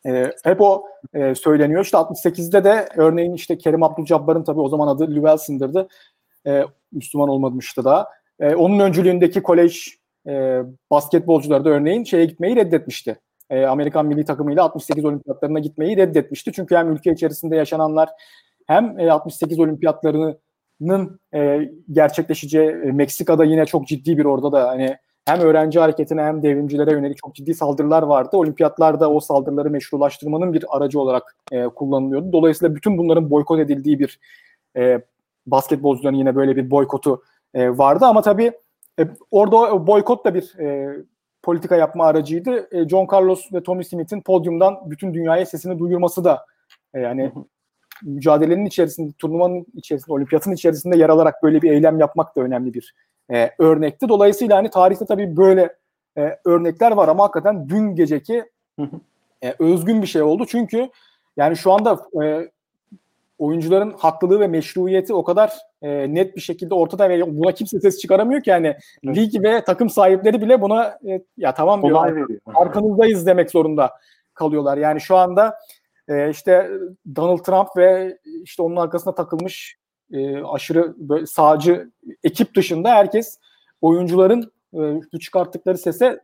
e, 0.06 0.32
hep 0.44 0.60
o 0.60 0.84
e, 1.14 1.34
söyleniyor. 1.34 1.84
İşte 1.84 1.96
68'de 1.96 2.64
de 2.64 2.88
örneğin 2.96 3.32
işte 3.32 3.58
Kerim 3.58 3.82
Abdülcabbar'ın 3.82 4.44
tabii 4.44 4.60
o 4.60 4.68
zaman 4.68 4.88
adı 4.88 5.16
Lou 5.16 5.26
Wilson'dırdı. 5.26 5.88
E, 6.46 6.64
Müslüman 6.92 7.28
olmamıştı 7.28 7.84
da. 7.84 8.08
E, 8.40 8.54
onun 8.54 8.78
öncülüğündeki 8.78 9.42
kolej 9.42 10.01
e, 10.28 10.62
basketbolcuları 10.90 11.64
da 11.64 11.70
örneğin 11.70 12.04
şeye 12.04 12.24
gitmeyi 12.24 12.56
reddetmişti. 12.56 13.16
E, 13.50 13.64
Amerikan 13.64 14.06
milli 14.06 14.24
takımıyla 14.24 14.64
68 14.64 15.04
olimpiyatlarına 15.04 15.58
gitmeyi 15.58 15.96
reddetmişti. 15.96 16.52
Çünkü 16.52 16.76
hem 16.76 16.92
ülke 16.92 17.12
içerisinde 17.12 17.56
yaşananlar 17.56 18.08
hem 18.66 19.00
e, 19.00 19.12
68 19.12 19.58
olimpiyatlarının 19.58 21.20
e, 21.34 21.70
gerçekleşeceği 21.92 22.68
e, 22.70 22.92
Meksika'da 22.92 23.44
yine 23.44 23.66
çok 23.66 23.86
ciddi 23.86 24.18
bir 24.18 24.24
orada 24.24 24.52
da 24.52 24.68
hani 24.68 24.96
hem 25.24 25.40
öğrenci 25.40 25.80
hareketine 25.80 26.22
hem 26.22 26.42
devrimcilere 26.42 26.92
yönelik 26.92 27.18
çok 27.18 27.34
ciddi 27.34 27.54
saldırılar 27.54 28.02
vardı. 28.02 28.36
Olimpiyatlarda 28.36 29.10
o 29.10 29.20
saldırıları 29.20 29.70
meşrulaştırmanın 29.70 30.52
bir 30.52 30.64
aracı 30.68 31.00
olarak 31.00 31.36
e, 31.52 31.64
kullanılıyordu. 31.64 32.32
Dolayısıyla 32.32 32.74
bütün 32.74 32.98
bunların 32.98 33.30
boykot 33.30 33.60
edildiği 33.60 33.98
bir 33.98 34.20
e, 34.76 35.00
basketbolcuların 35.46 36.16
yine 36.16 36.36
böyle 36.36 36.56
bir 36.56 36.70
boykotu 36.70 37.22
e, 37.54 37.78
vardı 37.78 38.04
ama 38.04 38.22
tabii 38.22 38.52
e, 39.00 39.06
orada 39.30 39.86
boykot 39.86 40.24
da 40.24 40.34
bir 40.34 40.58
e, 40.58 40.96
politika 41.42 41.76
yapma 41.76 42.06
aracıydı. 42.06 42.68
E, 42.72 42.88
John 42.88 43.08
Carlos 43.12 43.52
ve 43.52 43.62
Tommy 43.62 43.84
Smith'in 43.84 44.20
podyumdan 44.20 44.90
bütün 44.90 45.14
dünyaya 45.14 45.46
sesini 45.46 45.78
duyurması 45.78 46.24
da 46.24 46.46
e, 46.94 47.00
yani 47.00 47.32
mücadelenin 48.02 48.64
içerisinde, 48.64 49.12
turnuvanın 49.12 49.66
içerisinde, 49.74 50.14
olimpiyatın 50.14 50.52
içerisinde 50.52 50.96
yer 50.96 51.08
alarak 51.08 51.42
böyle 51.42 51.62
bir 51.62 51.70
eylem 51.70 51.98
yapmak 51.98 52.36
da 52.36 52.40
önemli 52.40 52.74
bir 52.74 52.94
e, 53.32 53.50
örnekti. 53.58 54.08
Dolayısıyla 54.08 54.56
hani 54.56 54.70
tarihte 54.70 55.04
tabii 55.04 55.36
böyle 55.36 55.76
e, 56.18 56.38
örnekler 56.44 56.92
var 56.92 57.08
ama 57.08 57.24
hakikaten 57.24 57.68
dün 57.68 57.94
geceki 57.94 58.44
e, 59.42 59.54
özgün 59.58 60.02
bir 60.02 60.06
şey 60.06 60.22
oldu. 60.22 60.46
Çünkü 60.48 60.88
yani 61.36 61.56
şu 61.56 61.72
anda 61.72 62.00
e, 62.24 62.50
oyuncuların 63.38 63.94
haklılığı 63.98 64.40
ve 64.40 64.46
meşruiyeti 64.46 65.14
o 65.14 65.24
kadar 65.24 65.52
e, 65.82 66.14
net 66.14 66.36
bir 66.36 66.40
şekilde 66.40 66.74
ortada 66.74 67.10
ve 67.10 67.36
buna 67.36 67.52
kimse 67.52 67.80
ses 67.80 67.98
çıkaramıyor 67.98 68.42
ki 68.42 68.50
yani 68.50 68.76
evet. 69.04 69.16
lig 69.16 69.42
ve 69.42 69.64
takım 69.64 69.90
sahipleri 69.90 70.40
bile 70.40 70.60
buna 70.60 70.98
e, 71.08 71.22
ya 71.36 71.54
tamam 71.54 71.82
diyor 71.82 72.28
arkanızdayız 72.54 73.26
demek 73.26 73.50
zorunda 73.50 73.92
kalıyorlar. 74.34 74.76
Yani 74.76 75.00
şu 75.00 75.16
anda 75.16 75.54
e, 76.08 76.30
işte 76.30 76.70
Donald 77.16 77.38
Trump 77.38 77.68
ve 77.76 78.18
işte 78.42 78.62
onun 78.62 78.76
arkasına 78.76 79.14
takılmış 79.14 79.76
e, 80.12 80.42
aşırı 80.42 80.94
böyle 80.96 81.26
sağcı 81.26 81.90
ekip 82.24 82.56
dışında 82.56 82.90
herkes 82.90 83.38
oyuncuların 83.80 84.52
e, 85.14 85.18
çıkarttıkları 85.18 85.78
sese 85.78 86.20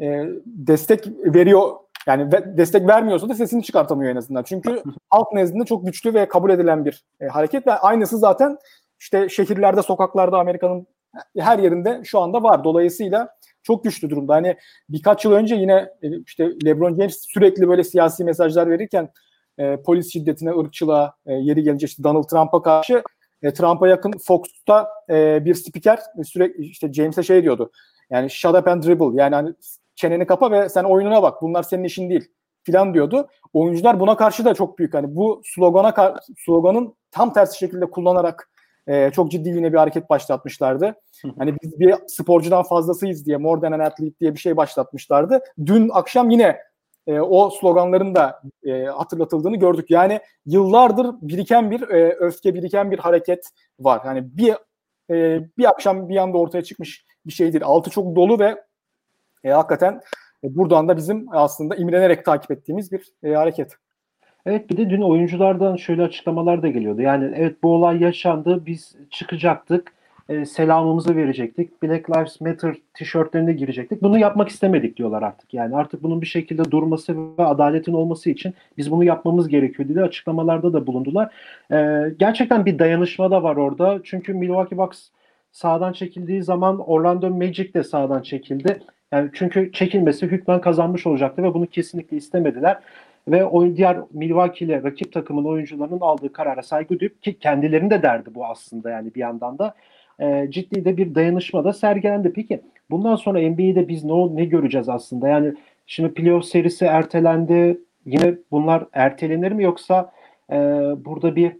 e, 0.00 0.24
destek 0.44 1.06
veriyor 1.24 1.70
yani 2.06 2.32
destek 2.32 2.88
vermiyorsa 2.88 3.28
da 3.28 3.34
sesini 3.34 3.62
çıkartamıyor 3.62 4.12
en 4.12 4.16
azından. 4.16 4.42
Çünkü 4.42 4.82
halk 5.10 5.32
nezdinde 5.32 5.64
çok 5.64 5.86
güçlü 5.86 6.14
ve 6.14 6.28
kabul 6.28 6.50
edilen 6.50 6.84
bir 6.84 7.04
e, 7.20 7.26
hareket 7.26 7.66
ve 7.66 7.72
aynısı 7.72 8.18
zaten 8.18 8.58
işte 9.00 9.28
şehirlerde, 9.28 9.82
sokaklarda 9.82 10.38
Amerika'nın 10.38 10.86
her 11.38 11.58
yerinde 11.58 12.00
şu 12.04 12.20
anda 12.20 12.42
var. 12.42 12.64
Dolayısıyla 12.64 13.28
çok 13.62 13.84
güçlü 13.84 14.10
durumda. 14.10 14.34
Hani 14.34 14.56
birkaç 14.88 15.24
yıl 15.24 15.32
önce 15.32 15.54
yine 15.54 15.90
e, 16.02 16.20
işte 16.26 16.50
LeBron 16.64 16.94
James 16.94 17.20
sürekli 17.20 17.68
böyle 17.68 17.84
siyasi 17.84 18.24
mesajlar 18.24 18.70
verirken 18.70 19.08
e, 19.58 19.82
polis 19.82 20.12
şiddetine, 20.12 20.50
ırkçılığa 20.50 21.14
e, 21.26 21.34
yeri 21.34 21.62
gelince 21.62 21.86
işte 21.86 22.04
Donald 22.04 22.24
Trump'a 22.24 22.62
karşı 22.62 23.02
e, 23.42 23.52
Trump'a 23.52 23.88
yakın 23.88 24.12
Fox'ta 24.24 24.88
e, 25.10 25.44
bir 25.44 25.54
spiker 25.54 25.98
sürekli 26.24 26.64
işte 26.64 26.92
James'e 26.92 27.22
şey 27.22 27.42
diyordu. 27.42 27.70
Yani 28.10 28.30
shut 28.30 28.54
up 28.54 28.68
and 28.68 28.82
dribble. 28.82 29.22
Yani 29.22 29.34
hani 29.34 29.54
çeneni 29.96 30.26
kapa 30.26 30.50
ve 30.50 30.68
sen 30.68 30.84
oyununa 30.84 31.22
bak. 31.22 31.42
Bunlar 31.42 31.62
senin 31.62 31.84
işin 31.84 32.10
değil 32.10 32.28
filan 32.62 32.94
diyordu. 32.94 33.28
Oyuncular 33.52 34.00
buna 34.00 34.16
karşı 34.16 34.44
da 34.44 34.54
çok 34.54 34.78
büyük 34.78 34.94
hani 34.94 35.16
bu 35.16 35.42
slogana 35.44 36.16
sloganın 36.46 36.94
tam 37.10 37.32
tersi 37.32 37.58
şekilde 37.58 37.90
kullanarak 37.90 38.50
e, 38.86 39.10
çok 39.10 39.30
ciddi 39.30 39.48
yine 39.48 39.72
bir 39.72 39.78
hareket 39.78 40.10
başlatmışlardı. 40.10 40.94
Hani 41.38 41.54
biz 41.62 41.80
bir 41.80 41.94
sporcudan 42.06 42.62
fazlasıyız 42.62 43.26
diye 43.26 43.36
more 43.36 43.60
than 43.60 43.72
an 43.72 43.80
athlete 43.80 44.18
diye 44.20 44.34
bir 44.34 44.38
şey 44.38 44.56
başlatmışlardı. 44.56 45.40
Dün 45.66 45.90
akşam 45.92 46.30
yine 46.30 46.58
e, 47.06 47.20
o 47.20 47.50
sloganların 47.50 48.14
da 48.14 48.42
e, 48.64 48.84
hatırlatıldığını 48.84 49.56
gördük. 49.56 49.90
Yani 49.90 50.20
yıllardır 50.46 51.06
biriken 51.22 51.70
bir 51.70 51.88
e, 51.88 52.12
öfke, 52.12 52.54
biriken 52.54 52.90
bir 52.90 52.98
hareket 52.98 53.48
var. 53.80 54.02
Yani 54.04 54.36
bir 54.36 54.54
e, 55.10 55.40
bir 55.58 55.64
akşam 55.64 56.08
bir 56.08 56.16
anda 56.16 56.38
ortaya 56.38 56.62
çıkmış 56.62 57.06
bir 57.26 57.32
şey 57.32 57.52
değil. 57.52 57.64
Altı 57.64 57.90
çok 57.90 58.16
dolu 58.16 58.38
ve 58.38 58.62
e, 59.46 59.50
hakikaten 59.50 60.00
e, 60.44 60.56
buradan 60.56 60.88
da 60.88 60.96
bizim 60.96 61.26
aslında 61.30 61.76
imrenerek 61.76 62.24
takip 62.24 62.50
ettiğimiz 62.50 62.92
bir 62.92 63.12
e, 63.22 63.34
hareket. 63.34 63.72
Evet 64.46 64.70
bir 64.70 64.76
de 64.76 64.90
dün 64.90 65.02
oyunculardan 65.02 65.76
şöyle 65.76 66.02
açıklamalar 66.02 66.62
da 66.62 66.68
geliyordu. 66.68 67.00
Yani 67.02 67.32
evet 67.36 67.62
bu 67.62 67.74
olay 67.74 68.02
yaşandı 68.02 68.66
biz 68.66 68.96
çıkacaktık 69.10 69.92
e, 70.28 70.44
selamımızı 70.44 71.16
verecektik. 71.16 71.82
Black 71.82 72.10
Lives 72.10 72.40
Matter 72.40 72.76
tişörtlerine 72.94 73.52
girecektik. 73.52 74.02
Bunu 74.02 74.18
yapmak 74.18 74.48
istemedik 74.48 74.96
diyorlar 74.96 75.22
artık. 75.22 75.54
Yani 75.54 75.76
artık 75.76 76.02
bunun 76.02 76.20
bir 76.20 76.26
şekilde 76.26 76.70
durması 76.70 77.16
ve 77.38 77.44
adaletin 77.44 77.92
olması 77.92 78.30
için 78.30 78.54
biz 78.76 78.90
bunu 78.90 79.04
yapmamız 79.04 79.48
gerekiyor 79.48 79.88
diye 79.88 80.02
açıklamalarda 80.02 80.72
da 80.72 80.86
bulundular. 80.86 81.34
E, 81.72 82.10
gerçekten 82.18 82.66
bir 82.66 82.78
dayanışma 82.78 83.30
da 83.30 83.42
var 83.42 83.56
orada. 83.56 84.00
Çünkü 84.04 84.34
Milwaukee 84.34 84.78
Bucks 84.78 85.08
sağdan 85.52 85.92
çekildiği 85.92 86.42
zaman 86.42 86.78
Orlando 86.78 87.30
Magic 87.30 87.74
de 87.74 87.84
sağdan 87.84 88.22
çekildi. 88.22 88.80
Yani 89.12 89.30
çünkü 89.32 89.72
çekilmesi 89.72 90.26
hükmen 90.26 90.60
kazanmış 90.60 91.06
olacaktı 91.06 91.42
ve 91.42 91.54
bunu 91.54 91.66
kesinlikle 91.66 92.16
istemediler 92.16 92.78
ve 93.28 93.44
oyun 93.44 93.76
diğer 93.76 93.98
Milwaukee 94.12 94.64
ile 94.64 94.82
rakip 94.82 95.12
takımın 95.12 95.44
oyuncularının 95.44 96.00
aldığı 96.00 96.32
karara 96.32 96.62
saygı 96.62 97.00
duyup 97.00 97.22
ki 97.22 97.38
kendilerinin 97.38 97.90
de 97.90 98.02
derdi 98.02 98.34
bu 98.34 98.46
aslında 98.46 98.90
yani 98.90 99.14
bir 99.14 99.20
yandan 99.20 99.58
da 99.58 99.74
e, 100.20 100.46
ciddi 100.50 100.84
de 100.84 100.96
bir 100.96 101.14
dayanışma 101.14 101.64
da 101.64 101.72
sergilendi. 101.72 102.32
Peki 102.32 102.60
bundan 102.90 103.16
sonra 103.16 103.40
NBA'de 103.50 103.88
biz 103.88 104.04
ne, 104.04 104.36
ne 104.36 104.44
göreceğiz 104.44 104.88
aslında? 104.88 105.28
Yani 105.28 105.54
şimdi 105.86 106.14
playoff 106.14 106.44
serisi 106.44 106.84
ertelendi. 106.84 107.80
Yine 108.06 108.34
bunlar 108.50 108.86
ertelenir 108.92 109.52
mi 109.52 109.62
yoksa 109.62 110.12
e, 110.52 110.56
burada 111.04 111.36
bir 111.36 111.52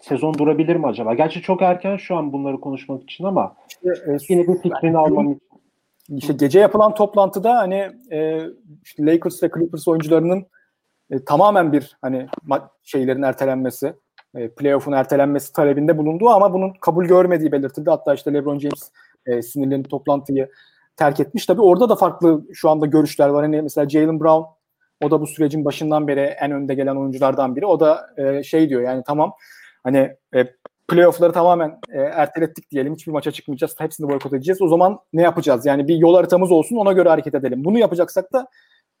sezon 0.00 0.34
durabilir 0.34 0.76
mi 0.76 0.86
acaba? 0.86 1.14
Gerçi 1.14 1.42
çok 1.42 1.62
erken 1.62 1.96
şu 1.96 2.16
an 2.16 2.32
bunları 2.32 2.60
konuşmak 2.60 3.02
için 3.02 3.24
ama 3.24 3.56
işte, 3.68 4.12
e, 4.12 4.16
yine 4.28 4.48
bir 4.48 4.58
fikrini 4.58 4.98
almam 4.98 5.32
için. 5.32 5.51
İşte 6.08 6.32
gece 6.32 6.60
yapılan 6.60 6.94
toplantıda 6.94 7.58
hani 7.58 7.90
e, 8.12 8.40
işte 8.84 9.06
Lakers 9.06 9.42
ve 9.42 9.50
Clippers 9.54 9.88
oyuncularının 9.88 10.46
e, 11.10 11.24
tamamen 11.24 11.72
bir 11.72 11.96
hani 12.02 12.26
şeylerin 12.82 13.22
ertelenmesi, 13.22 13.94
e, 14.34 14.48
playoff'un 14.48 14.92
ertelenmesi 14.92 15.52
talebinde 15.52 15.98
bulunduğu 15.98 16.28
ama 16.28 16.52
bunun 16.52 16.72
kabul 16.80 17.04
görmediği 17.04 17.52
belirtildi. 17.52 17.90
Hatta 17.90 18.14
işte 18.14 18.34
LeBron 18.34 18.58
James 18.58 18.90
e, 19.26 19.42
sinirlenip 19.42 19.90
toplantıyı 19.90 20.48
terk 20.96 21.20
etmiş. 21.20 21.46
Tabii 21.46 21.62
orada 21.62 21.88
da 21.88 21.96
farklı 21.96 22.44
şu 22.52 22.70
anda 22.70 22.86
görüşler 22.86 23.28
var. 23.28 23.44
Hani 23.44 23.62
mesela 23.62 23.88
Jalen 23.88 24.20
Brown 24.20 24.44
o 25.02 25.10
da 25.10 25.20
bu 25.20 25.26
sürecin 25.26 25.64
başından 25.64 26.08
beri 26.08 26.20
en 26.20 26.52
önde 26.52 26.74
gelen 26.74 26.96
oyunculardan 26.96 27.56
biri. 27.56 27.66
O 27.66 27.80
da 27.80 28.06
e, 28.16 28.42
şey 28.42 28.68
diyor 28.68 28.82
yani 28.82 29.02
tamam 29.06 29.34
hani 29.84 30.16
e, 30.34 30.46
playoff'ları 30.88 31.32
tamamen 31.32 31.78
e, 31.88 31.98
ertelettik 31.98 32.70
diyelim. 32.70 32.94
Hiçbir 32.94 33.12
maça 33.12 33.32
çıkmayacağız. 33.32 33.74
Hepsini 33.78 34.08
boykot 34.08 34.32
edeceğiz. 34.32 34.62
O 34.62 34.68
zaman 34.68 34.98
ne 35.12 35.22
yapacağız? 35.22 35.66
Yani 35.66 35.88
bir 35.88 35.96
yol 35.96 36.14
haritamız 36.14 36.52
olsun 36.52 36.76
ona 36.76 36.92
göre 36.92 37.08
hareket 37.08 37.34
edelim. 37.34 37.64
Bunu 37.64 37.78
yapacaksak 37.78 38.32
da 38.32 38.48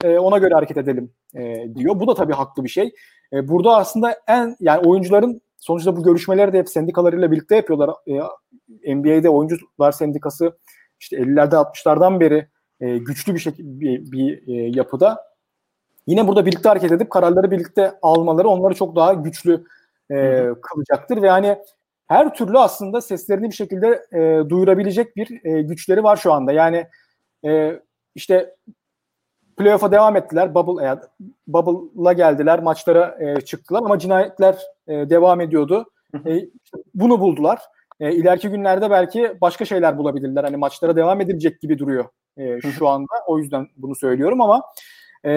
e, 0.04 0.18
ona 0.18 0.38
göre 0.38 0.54
hareket 0.54 0.76
edelim 0.76 1.12
e, 1.34 1.74
diyor. 1.74 2.00
Bu 2.00 2.06
da 2.06 2.14
tabii 2.14 2.32
haklı 2.32 2.64
bir 2.64 2.68
şey. 2.68 2.94
E, 3.32 3.48
burada 3.48 3.76
aslında 3.76 4.16
en 4.28 4.56
yani 4.60 4.88
oyuncuların 4.88 5.40
sonuçta 5.58 5.96
bu 5.96 6.02
görüşmeleri 6.02 6.52
de 6.52 6.58
hep 6.58 6.68
sendikalarıyla 6.68 7.30
birlikte 7.30 7.56
yapıyorlar. 7.56 7.90
E, 8.06 8.94
NBA'de 8.94 9.28
oyuncular 9.28 9.92
sendikası 9.92 10.58
işte 11.00 11.16
50'lerde 11.16 11.54
60'lardan 11.54 12.20
beri 12.20 12.48
e, 12.80 12.98
güçlü 12.98 13.34
bir 13.34 13.38
şekilde 13.38 13.80
bir, 13.80 14.12
bir 14.12 14.48
e, 14.48 14.70
yapıda. 14.76 15.32
Yine 16.06 16.28
burada 16.28 16.46
birlikte 16.46 16.68
hareket 16.68 16.92
edip 16.92 17.10
kararları 17.10 17.50
birlikte 17.50 17.92
almaları 18.02 18.48
onları 18.48 18.74
çok 18.74 18.96
daha 18.96 19.12
güçlü 19.12 19.64
e, 20.12 20.48
kılacaktır 20.62 21.22
ve 21.22 21.26
yani 21.26 21.58
her 22.08 22.34
türlü 22.34 22.58
aslında 22.58 23.00
seslerini 23.00 23.50
bir 23.50 23.54
şekilde 23.54 24.06
e, 24.12 24.50
duyurabilecek 24.50 25.16
bir 25.16 25.44
e, 25.44 25.62
güçleri 25.62 26.02
var 26.02 26.16
şu 26.16 26.32
anda. 26.32 26.52
Yani 26.52 26.86
e, 27.44 27.80
işte 28.14 28.54
playoff'a 29.56 29.92
devam 29.92 30.16
ettiler. 30.16 30.54
Bubble 30.54 30.86
e, 30.86 30.96
Bubble'la 31.46 32.12
geldiler, 32.12 32.62
maçlara 32.62 33.18
e, 33.20 33.40
çıktılar 33.40 33.80
ama 33.84 33.98
cinayetler 33.98 34.58
e, 34.88 34.92
devam 35.10 35.40
ediyordu. 35.40 35.86
E, 36.26 36.48
bunu 36.94 37.20
buldular. 37.20 37.58
E, 38.00 38.12
ileriki 38.12 38.48
günlerde 38.48 38.90
belki 38.90 39.36
başka 39.40 39.64
şeyler 39.64 39.98
bulabilirler. 39.98 40.44
Hani 40.44 40.56
maçlara 40.56 40.96
devam 40.96 41.20
edilecek 41.20 41.60
gibi 41.60 41.78
duruyor 41.78 42.04
e, 42.36 42.60
şu 42.60 42.88
anda. 42.88 43.12
O 43.26 43.38
yüzden 43.38 43.68
bunu 43.76 43.94
söylüyorum 43.94 44.40
ama 44.40 44.62
e, 45.24 45.32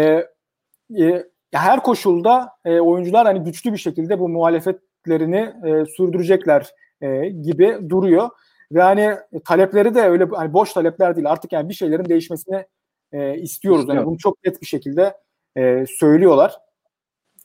e, 0.99 1.23
her 1.51 1.83
koşulda 1.83 2.49
e, 2.65 2.79
oyuncular 2.79 3.25
hani 3.25 3.43
güçlü 3.43 3.73
bir 3.73 3.77
şekilde 3.77 4.19
bu 4.19 4.29
muhalefetlerini 4.29 5.53
e, 5.65 5.85
sürdürecekler 5.85 6.69
e, 7.01 7.29
gibi 7.29 7.77
duruyor. 7.89 8.29
Ve 8.71 8.81
hani 8.81 9.15
talepleri 9.45 9.95
de 9.95 10.01
öyle 10.01 10.25
hani 10.25 10.53
boş 10.53 10.73
talepler 10.73 11.15
değil. 11.15 11.31
Artık 11.31 11.51
yani 11.51 11.69
bir 11.69 11.73
şeylerin 11.73 12.05
değişmesini 12.05 12.65
e, 13.11 13.37
istiyoruz. 13.37 13.85
Yani 13.89 14.05
bunu 14.05 14.17
çok 14.17 14.45
net 14.45 14.61
bir 14.61 14.67
şekilde 14.67 15.17
e, 15.57 15.85
söylüyorlar. 15.87 16.59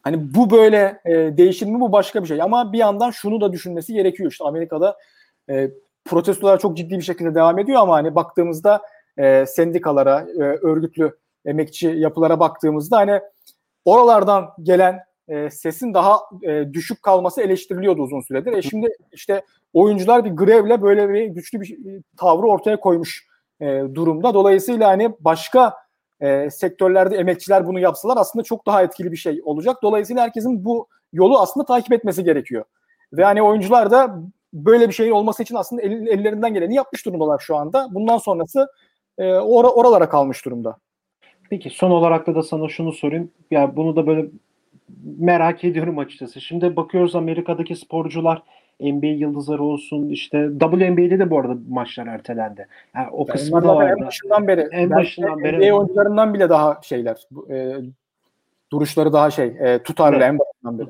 Hani 0.02 0.34
bu 0.34 0.50
böyle 0.50 1.00
e, 1.04 1.14
değişir 1.14 1.66
mi 1.66 1.80
bu 1.80 1.92
başka 1.92 2.22
bir 2.22 2.28
şey. 2.28 2.42
Ama 2.42 2.72
bir 2.72 2.78
yandan 2.78 3.10
şunu 3.10 3.40
da 3.40 3.52
düşünmesi 3.52 3.92
gerekiyor. 3.92 4.30
İşte 4.30 4.44
Amerika'da 4.44 4.96
e, 5.50 5.70
protestolar 6.04 6.58
çok 6.58 6.76
ciddi 6.76 6.96
bir 6.96 7.02
şekilde 7.02 7.34
devam 7.34 7.58
ediyor 7.58 7.80
ama 7.80 7.94
hani 7.94 8.14
baktığımızda 8.14 8.82
e, 9.18 9.46
sendikalara, 9.46 10.20
e, 10.20 10.42
örgütlü 10.42 11.16
emekçi 11.44 11.88
yapılara 11.88 12.40
baktığımızda 12.40 12.96
hani 12.96 13.20
oralardan 13.84 14.48
gelen 14.62 15.00
e, 15.28 15.50
sesin 15.50 15.94
daha 15.94 16.20
e, 16.42 16.72
düşük 16.72 17.02
kalması 17.02 17.42
eleştiriliyordu 17.42 18.02
uzun 18.02 18.20
süredir. 18.20 18.52
E 18.52 18.62
şimdi 18.62 18.88
işte 19.12 19.42
oyuncular 19.72 20.24
bir 20.24 20.30
grevle 20.30 20.82
böyle 20.82 21.08
bir 21.08 21.26
güçlü 21.26 21.60
bir 21.60 21.78
tavrı 22.16 22.46
ortaya 22.46 22.80
koymuş 22.80 23.26
e, 23.60 23.66
durumda. 23.94 24.34
Dolayısıyla 24.34 24.88
hani 24.88 25.14
başka 25.20 25.74
e, 26.20 26.50
sektörlerde 26.50 27.16
emekçiler 27.16 27.66
bunu 27.66 27.78
yapsalar 27.78 28.16
aslında 28.16 28.42
çok 28.42 28.66
daha 28.66 28.82
etkili 28.82 29.12
bir 29.12 29.16
şey 29.16 29.40
olacak. 29.44 29.76
Dolayısıyla 29.82 30.22
herkesin 30.22 30.64
bu 30.64 30.88
yolu 31.12 31.38
aslında 31.40 31.66
takip 31.66 31.92
etmesi 31.92 32.24
gerekiyor. 32.24 32.64
Ve 33.12 33.24
hani 33.24 33.42
oyuncular 33.42 33.90
da 33.90 34.22
böyle 34.52 34.88
bir 34.88 34.94
şeyin 34.94 35.12
olması 35.12 35.42
için 35.42 35.54
aslında 35.54 35.82
el, 35.82 36.06
ellerinden 36.06 36.54
geleni 36.54 36.74
yapmış 36.74 37.06
durumdalar 37.06 37.38
şu 37.38 37.56
anda. 37.56 37.88
Bundan 37.90 38.18
sonrası 38.18 38.68
e, 39.18 39.34
or 39.34 39.64
oralara 39.64 40.08
kalmış 40.08 40.44
durumda. 40.44 40.76
Peki 41.50 41.70
son 41.70 41.90
olarak 41.90 42.26
da, 42.26 42.34
da 42.34 42.42
sana 42.42 42.68
şunu 42.68 42.92
sorayım. 42.92 43.30
Ya 43.50 43.60
yani 43.60 43.76
bunu 43.76 43.96
da 43.96 44.06
böyle 44.06 44.26
merak 45.18 45.64
ediyorum 45.64 45.98
açıkçası. 45.98 46.40
Şimdi 46.40 46.76
bakıyoruz 46.76 47.16
Amerika'daki 47.16 47.76
sporcular 47.76 48.42
NBA 48.80 49.06
yıldızları 49.06 49.62
olsun 49.62 50.08
işte 50.08 50.48
WNBA'de 50.60 51.18
de 51.18 51.30
bu 51.30 51.38
arada 51.38 51.56
maçlar 51.68 52.06
ertelendi. 52.06 52.66
Yani 52.96 53.08
o 53.12 53.26
kısmı 53.26 53.62
da 53.62 53.76
vardı. 53.76 53.96
En 53.98 54.06
başından 54.06 54.48
beri. 54.48 54.68
En 54.72 54.90
başından 54.90 55.44
beri. 55.44 55.58
NBA 55.58 55.76
oyuncularından 55.76 56.34
bile 56.34 56.48
daha 56.48 56.80
şeyler. 56.82 57.16
E, 57.50 57.76
duruşları 58.72 59.12
daha 59.12 59.30
şey 59.30 59.46
e, 59.60 59.82
tutarlı 59.82 60.16
evet. 60.16 60.28
en 60.28 60.38
başından 60.38 60.78
beri. 60.78 60.88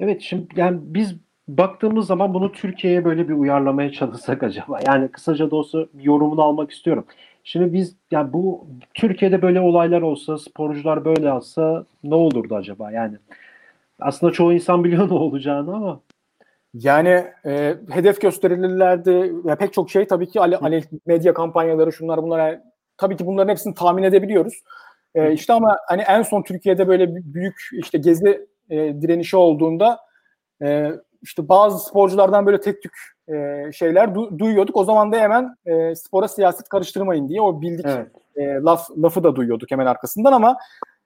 Evet 0.00 0.22
şimdi 0.22 0.46
yani 0.56 0.78
biz 0.82 1.16
baktığımız 1.48 2.06
zaman 2.06 2.34
bunu 2.34 2.52
Türkiye'ye 2.52 3.04
böyle 3.04 3.28
bir 3.28 3.34
uyarlamaya 3.34 3.92
çalışsak 3.92 4.42
acaba? 4.42 4.80
Yani 4.86 5.08
kısaca 5.08 5.50
da 5.50 5.56
olsa 5.56 5.78
bir 5.92 6.04
yorumunu 6.04 6.42
almak 6.42 6.70
istiyorum. 6.70 7.04
Şimdi 7.48 7.72
biz 7.72 7.96
yani 8.10 8.32
bu 8.32 8.66
Türkiye'de 8.94 9.42
böyle 9.42 9.60
olaylar 9.60 10.02
olsa, 10.02 10.38
sporcular 10.38 11.04
böyle 11.04 11.30
alsa 11.30 11.84
ne 12.04 12.14
olurdu 12.14 12.54
acaba? 12.56 12.92
Yani 12.92 13.16
aslında 14.00 14.32
çoğu 14.32 14.52
insan 14.52 14.84
biliyor 14.84 15.08
ne 15.10 15.14
olacağını 15.14 15.74
ama 15.74 16.00
yani 16.74 17.24
e, 17.46 17.76
hedef 17.90 18.20
gösterilirlerdi. 18.20 19.32
Ya 19.44 19.56
pek 19.56 19.72
çok 19.72 19.90
şey 19.90 20.06
tabii 20.06 20.28
ki 20.28 20.40
ale, 20.40 20.56
ale 20.56 20.82
medya 21.06 21.34
kampanyaları 21.34 21.92
şunlar 21.92 22.22
bunlar 22.22 22.38
yani, 22.38 22.60
tabii 22.96 23.16
ki 23.16 23.26
bunların 23.26 23.50
hepsini 23.50 23.74
tahmin 23.74 24.02
edebiliyoruz. 24.02 24.62
E, 25.14 25.32
işte 25.32 25.52
ama 25.52 25.76
hani 25.88 26.02
en 26.02 26.22
son 26.22 26.42
Türkiye'de 26.42 26.88
böyle 26.88 27.14
büyük 27.34 27.68
işte 27.72 27.98
gezi 27.98 28.46
e, 28.70 28.76
direnişi 29.02 29.36
olduğunda 29.36 29.98
e, 30.62 30.92
işte 31.22 31.48
bazı 31.48 31.88
sporculardan 31.88 32.46
böyle 32.46 32.60
tek 32.60 32.82
tük 32.82 33.17
e, 33.28 33.72
şeyler 33.72 34.08
du- 34.08 34.38
duyuyorduk. 34.38 34.76
O 34.76 34.84
zaman 34.84 35.12
da 35.12 35.16
hemen 35.16 35.56
e, 35.66 35.94
spora 35.94 36.28
siyaset 36.28 36.68
karıştırmayın 36.68 37.28
diye 37.28 37.40
o 37.40 37.60
bildik 37.60 37.86
evet. 37.88 38.06
e, 38.36 38.44
laf 38.44 38.90
lafı 39.02 39.24
da 39.24 39.36
duyuyorduk 39.36 39.70
hemen 39.70 39.86
arkasından 39.86 40.32
ama 40.32 40.56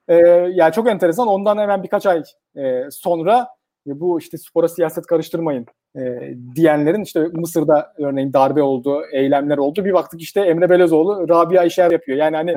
e, 0.07 0.15
yani 0.53 0.73
çok 0.73 0.89
enteresan 0.89 1.27
ondan 1.27 1.57
hemen 1.57 1.83
birkaç 1.83 2.05
ay 2.05 2.23
e, 2.57 2.83
sonra 2.91 3.47
bu 3.85 4.19
işte 4.19 4.37
spora 4.37 4.67
siyaset 4.67 5.05
karıştırmayın 5.05 5.65
e, 5.97 6.33
diyenlerin 6.55 7.01
işte 7.01 7.19
Mısır'da 7.19 7.93
örneğin 7.97 8.33
darbe 8.33 8.61
oldu, 8.61 9.01
eylemler 9.11 9.57
oldu. 9.57 9.85
Bir 9.85 9.93
baktık 9.93 10.21
işte 10.21 10.41
Emre 10.41 10.69
Belezoğlu 10.69 11.29
Rabia 11.29 11.63
işler 11.63 11.91
yapıyor. 11.91 12.17
Yani 12.17 12.35
hani 12.35 12.55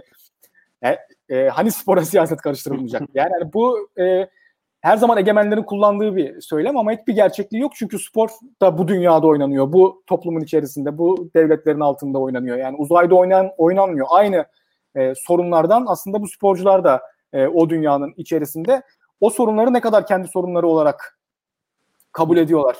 e, 0.83 0.99
e, 1.37 1.49
hani 1.49 1.71
spora 1.71 2.05
siyaset 2.05 2.41
karıştırılmayacak. 2.41 3.03
Yani 3.15 3.31
hani 3.41 3.53
bu 3.53 3.89
e, 3.99 4.29
her 4.87 4.97
zaman 4.97 5.19
egemenlerin 5.19 5.63
kullandığı 5.63 6.17
bir 6.17 6.41
söylem 6.41 6.77
ama 6.77 6.93
hiçbir 6.93 7.15
gerçekliği 7.15 7.63
yok. 7.63 7.73
Çünkü 7.75 7.99
spor 7.99 8.29
da 8.63 8.79
bu 8.79 8.89
dünyada 8.89 9.27
oynanıyor. 9.27 9.73
Bu 9.73 10.03
toplumun 10.07 10.41
içerisinde, 10.41 10.99
bu 10.99 11.31
devletlerin 11.37 11.81
altında 11.81 12.19
oynanıyor. 12.19 12.57
Yani 12.57 12.77
uzayda 12.77 13.15
oynayan 13.15 13.51
oynanmıyor. 13.59 14.07
Aynı 14.11 14.45
e, 14.95 15.15
sorunlardan 15.15 15.85
aslında 15.89 16.23
bu 16.23 16.29
sporcular 16.29 16.85
da 16.85 17.03
e, 17.33 17.47
o 17.47 17.71
dünyanın 17.71 18.15
içerisinde. 18.17 18.83
O 19.21 19.31
sorunları 19.31 19.73
ne 19.73 19.81
kadar 19.81 20.07
kendi 20.07 20.29
sorunları 20.29 20.67
olarak 20.69 21.19
kabul 22.13 22.37
ediyorlar. 22.37 22.77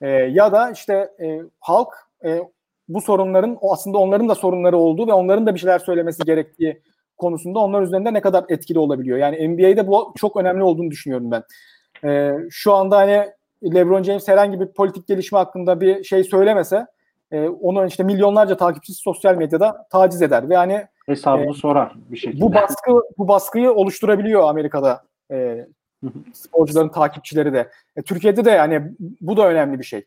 E, 0.00 0.08
ya 0.10 0.52
da 0.52 0.70
işte 0.70 0.94
e, 1.20 1.40
halk 1.60 1.88
e, 2.24 2.42
bu 2.88 3.00
sorunların 3.00 3.58
o 3.60 3.72
aslında 3.72 3.98
onların 3.98 4.28
da 4.28 4.34
sorunları 4.34 4.76
olduğu 4.76 5.06
ve 5.06 5.12
onların 5.12 5.46
da 5.46 5.54
bir 5.54 5.60
şeyler 5.60 5.78
söylemesi 5.78 6.24
gerektiği 6.24 6.82
konusunda 7.18 7.58
onlar 7.58 7.82
üzerinde 7.82 8.14
ne 8.14 8.20
kadar 8.20 8.44
etkili 8.48 8.78
olabiliyor. 8.78 9.18
Yani 9.18 9.48
NBA'de 9.48 9.86
bu 9.86 10.12
çok 10.16 10.36
önemli 10.36 10.62
olduğunu 10.62 10.90
düşünüyorum 10.90 11.30
ben. 11.30 11.42
E, 12.04 12.34
şu 12.50 12.74
anda 12.74 12.96
hani 12.96 13.26
LeBron 13.74 14.02
James 14.02 14.28
herhangi 14.28 14.60
bir 14.60 14.66
politik 14.66 15.06
gelişme 15.06 15.38
hakkında 15.38 15.80
bir 15.80 16.04
şey 16.04 16.24
söylemese 16.24 16.86
e, 17.32 17.48
onu 17.48 17.86
işte 17.86 18.02
milyonlarca 18.02 18.56
takipçisi 18.56 19.02
sosyal 19.02 19.34
medyada 19.34 19.86
taciz 19.90 20.22
eder 20.22 20.48
ve 20.48 20.56
hani 20.56 20.86
hesabını 21.06 21.50
e, 21.50 21.52
sorar 21.52 21.92
bir 22.10 22.16
şekilde. 22.16 22.40
Bu 22.40 22.54
baskı 22.54 22.92
bu 23.18 23.28
baskıyı 23.28 23.72
oluşturabiliyor 23.72 24.42
Amerika'da 24.42 25.02
e, 25.30 25.66
sporcuların 26.32 26.88
takipçileri 26.88 27.52
de. 27.52 27.70
E, 27.96 28.02
Türkiye'de 28.02 28.44
de 28.44 28.50
yani 28.50 28.82
bu 29.20 29.36
da 29.36 29.48
önemli 29.48 29.78
bir 29.78 29.84
şey. 29.84 30.04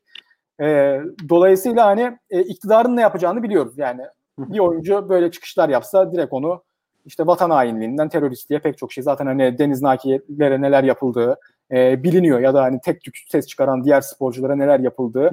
E, 0.62 1.00
dolayısıyla 1.30 1.86
hani 1.86 2.18
e, 2.30 2.42
iktidarın 2.42 2.96
ne 2.96 3.02
yapacağını 3.02 3.44
biliyoruz. 3.44 3.74
Yani 3.78 4.02
bir 4.38 4.60
oyuncu 4.60 5.10
böyle 5.10 5.32
çıkışlar 5.32 5.70
yapsa 5.70 6.12
direkt 6.12 6.34
onu 6.34 6.64
işte 7.06 7.28
vatan 7.28 7.50
hainliğinden 7.50 8.10
teröristliğe 8.10 8.60
pek 8.60 8.78
çok 8.78 8.94
şey 8.94 9.04
zaten 9.04 9.26
hani 9.26 9.58
Deniz 9.58 9.82
Nakilere 9.82 10.62
neler 10.62 10.84
yapıldığı 10.84 11.40
e, 11.72 12.04
biliniyor 12.04 12.40
ya 12.40 12.54
da 12.54 12.64
hani 12.64 12.80
tek 12.82 13.02
tük 13.02 13.18
ses 13.30 13.48
çıkaran 13.48 13.84
diğer 13.84 14.02
sporculara 14.02 14.56
neler 14.56 14.80
yapıldığı 14.80 15.32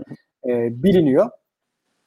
e, 0.49 0.83
biliniyor. 0.83 1.31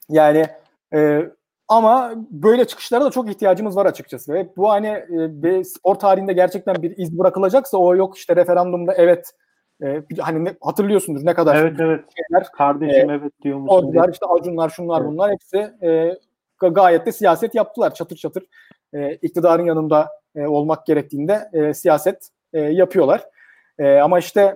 Yani 0.10 0.45
e, 0.93 1.30
ama 1.67 2.13
böyle 2.30 2.65
çıkışlara 2.65 3.06
da 3.06 3.12
çok 3.12 3.30
ihtiyacımız 3.30 3.76
var 3.76 3.86
açıkçası. 3.86 4.34
Ve 4.34 4.50
bu 4.58 4.69
hani 4.69 4.88
e, 4.88 5.43
bir 5.43 5.63
spor 5.63 5.95
tarihinde 5.95 6.34
gerçekten 6.34 6.76
bir 6.82 6.97
iz 6.97 7.19
bırakılacaksa 7.19 7.78
o 7.78 7.95
yok 7.95 8.17
işte 8.17 8.36
referandumda 8.36 8.93
evet 8.93 9.32
e, 9.84 10.04
hani 10.19 10.45
ne, 10.45 10.56
hatırlıyorsundur 10.62 11.26
ne 11.26 11.34
kadar 11.34 11.56
evet 11.56 11.80
evet 11.80 12.06
şeyler, 12.17 12.47
kardeşim 12.52 13.10
e, 13.10 13.13
evet 13.13 13.34
diyor 13.43 13.58
musun? 13.58 13.76
Ordular 13.76 14.10
işte 14.10 14.26
acunlar 14.26 14.69
şunlar 14.69 15.02
evet. 15.02 15.12
bunlar 15.12 15.32
hepsi 15.32 15.58
e, 15.84 16.17
gayet 16.69 17.06
de 17.06 17.12
siyaset 17.12 17.56
yaptılar 17.56 17.93
çatır 17.93 18.15
çatır 18.15 18.43
e, 18.93 19.15
iktidarın 19.15 19.65
yanında 19.65 20.10
e, 20.36 20.47
olmak 20.47 20.86
gerektiğinde 20.86 21.49
e, 21.54 21.73
siyaset 21.73 22.30
e, 22.54 22.60
yapıyorlar. 22.60 23.23
E, 23.80 23.97
ama 23.97 24.19
işte 24.19 24.56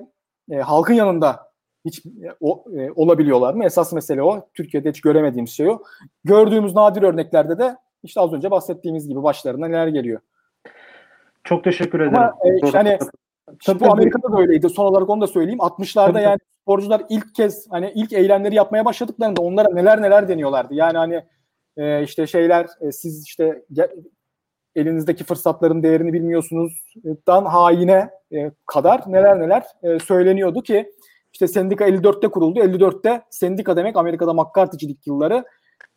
e, 0.51 0.55
halkın 0.55 0.93
yanında 0.93 1.39
hiç 1.85 2.05
e, 2.05 2.09
o, 2.39 2.65
e, 2.77 2.91
olabiliyorlar 2.91 3.53
mı? 3.53 3.65
Esas 3.65 3.93
mesele 3.93 4.23
o. 4.23 4.49
Türkiye'de 4.53 4.89
hiç 4.89 5.01
göremediğimiz 5.01 5.51
şey 5.51 5.69
o. 5.69 5.83
Gördüğümüz 6.23 6.75
nadir 6.75 7.01
örneklerde 7.01 7.57
de 7.57 7.75
işte 8.03 8.21
az 8.21 8.33
önce 8.33 8.51
bahsettiğimiz 8.51 9.07
gibi 9.07 9.23
başlarına 9.23 9.67
neler 9.67 9.87
geliyor. 9.87 10.21
Çok 11.43 11.63
teşekkür 11.63 11.99
ederim. 11.99 12.17
Ama 12.17 12.33
e, 12.43 12.55
işte 12.65 12.77
hani 12.77 12.99
Tabii, 13.65 13.79
bu 13.79 13.91
Amerika'da 13.91 14.31
da 14.31 14.37
öyleydi. 14.37 14.69
Son 14.69 14.85
olarak 14.85 15.09
onu 15.09 15.21
da 15.21 15.27
söyleyeyim. 15.27 15.59
60'larda 15.59 16.11
tabii, 16.11 16.23
yani 16.23 16.39
sporcular 16.61 17.01
ilk 17.09 17.35
kez 17.35 17.67
hani 17.71 17.91
ilk 17.95 18.13
eylemleri 18.13 18.55
yapmaya 18.55 18.85
başladıklarında 18.85 19.41
onlara 19.41 19.73
neler 19.73 20.01
neler 20.01 20.27
deniyorlardı. 20.27 20.73
Yani 20.73 20.97
hani 20.97 21.23
e, 21.77 22.03
işte 22.03 22.27
şeyler 22.27 22.67
e, 22.81 22.91
siz 22.91 23.23
işte 23.23 23.63
elinizdeki 24.75 25.23
fırsatların 25.23 25.83
değerini 25.83 26.13
bilmiyorsunuz 26.13 26.93
dan 27.27 27.45
haine 27.45 28.09
e, 28.33 28.51
kadar 28.65 29.01
neler 29.07 29.39
neler 29.39 29.63
e, 29.83 29.99
söyleniyordu 29.99 30.61
ki 30.61 30.91
işte 31.33 31.47
sendika 31.47 31.87
54'te 31.87 32.27
kuruldu. 32.27 32.59
54'te 32.59 33.21
sendika 33.29 33.77
demek 33.77 33.97
Amerika'da 33.97 34.33
McCarthy'cilik 34.33 35.07
yılları 35.07 35.45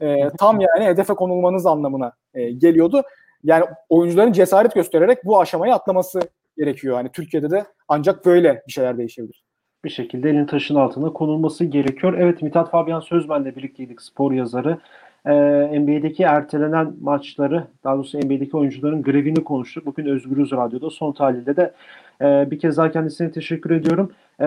e, 0.01 0.29
tam 0.38 0.61
yani 0.61 0.85
hedefe 0.85 1.14
konulmanız 1.14 1.67
anlamına 1.67 2.12
e, 2.35 2.51
geliyordu. 2.51 3.03
Yani 3.45 3.64
oyuncuların 3.88 4.33
cesaret 4.33 4.75
göstererek 4.75 5.25
bu 5.25 5.41
aşamayı 5.41 5.75
atlaması 5.75 6.21
gerekiyor. 6.57 6.97
Yani 6.97 7.09
Türkiye'de 7.12 7.51
de 7.51 7.64
ancak 7.88 8.27
böyle 8.27 8.62
bir 8.67 8.73
şeyler 8.73 8.99
değişebilir. 8.99 9.45
Bir 9.85 9.91
şekilde 9.91 10.31
elin 10.31 10.47
taşın 10.47 10.75
altına 10.75 11.12
konulması 11.12 11.64
gerekiyor. 11.64 12.14
Evet 12.19 12.43
Mithat 12.43 12.71
Fabian 12.71 13.01
Sözmen'le 13.01 13.57
birlikteydik 13.57 14.03
spor 14.03 14.33
yazarı. 14.33 14.79
E, 15.26 15.33
NBA'deki 15.81 16.22
ertelenen 16.22 16.94
maçları, 17.00 17.66
daha 17.85 17.96
doğrusu 17.96 18.18
NBA'deki 18.18 18.57
oyuncuların 18.57 19.02
grevini 19.02 19.44
konuştuk. 19.44 19.87
Bugün 19.87 20.07
Özgürüz 20.07 20.52
Radyo'da 20.52 20.90
son 20.90 21.12
tahlilde 21.12 21.57
de 21.57 21.72
e, 22.20 22.50
bir 22.50 22.59
kez 22.59 22.76
daha 22.76 22.90
kendisine 22.90 23.31
teşekkür 23.31 23.70
ediyorum. 23.70 24.12
E, 24.40 24.44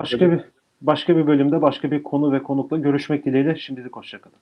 başka 0.00 0.30
bir 0.30 0.40
başka 0.80 1.16
bir 1.16 1.26
bölümde 1.26 1.62
başka 1.62 1.90
bir 1.90 2.02
konu 2.02 2.32
ve 2.32 2.42
konukla 2.42 2.78
görüşmek 2.78 3.24
dileğiyle. 3.24 3.56
Şimdilik 3.56 3.96
hoşçakalın. 3.96 4.36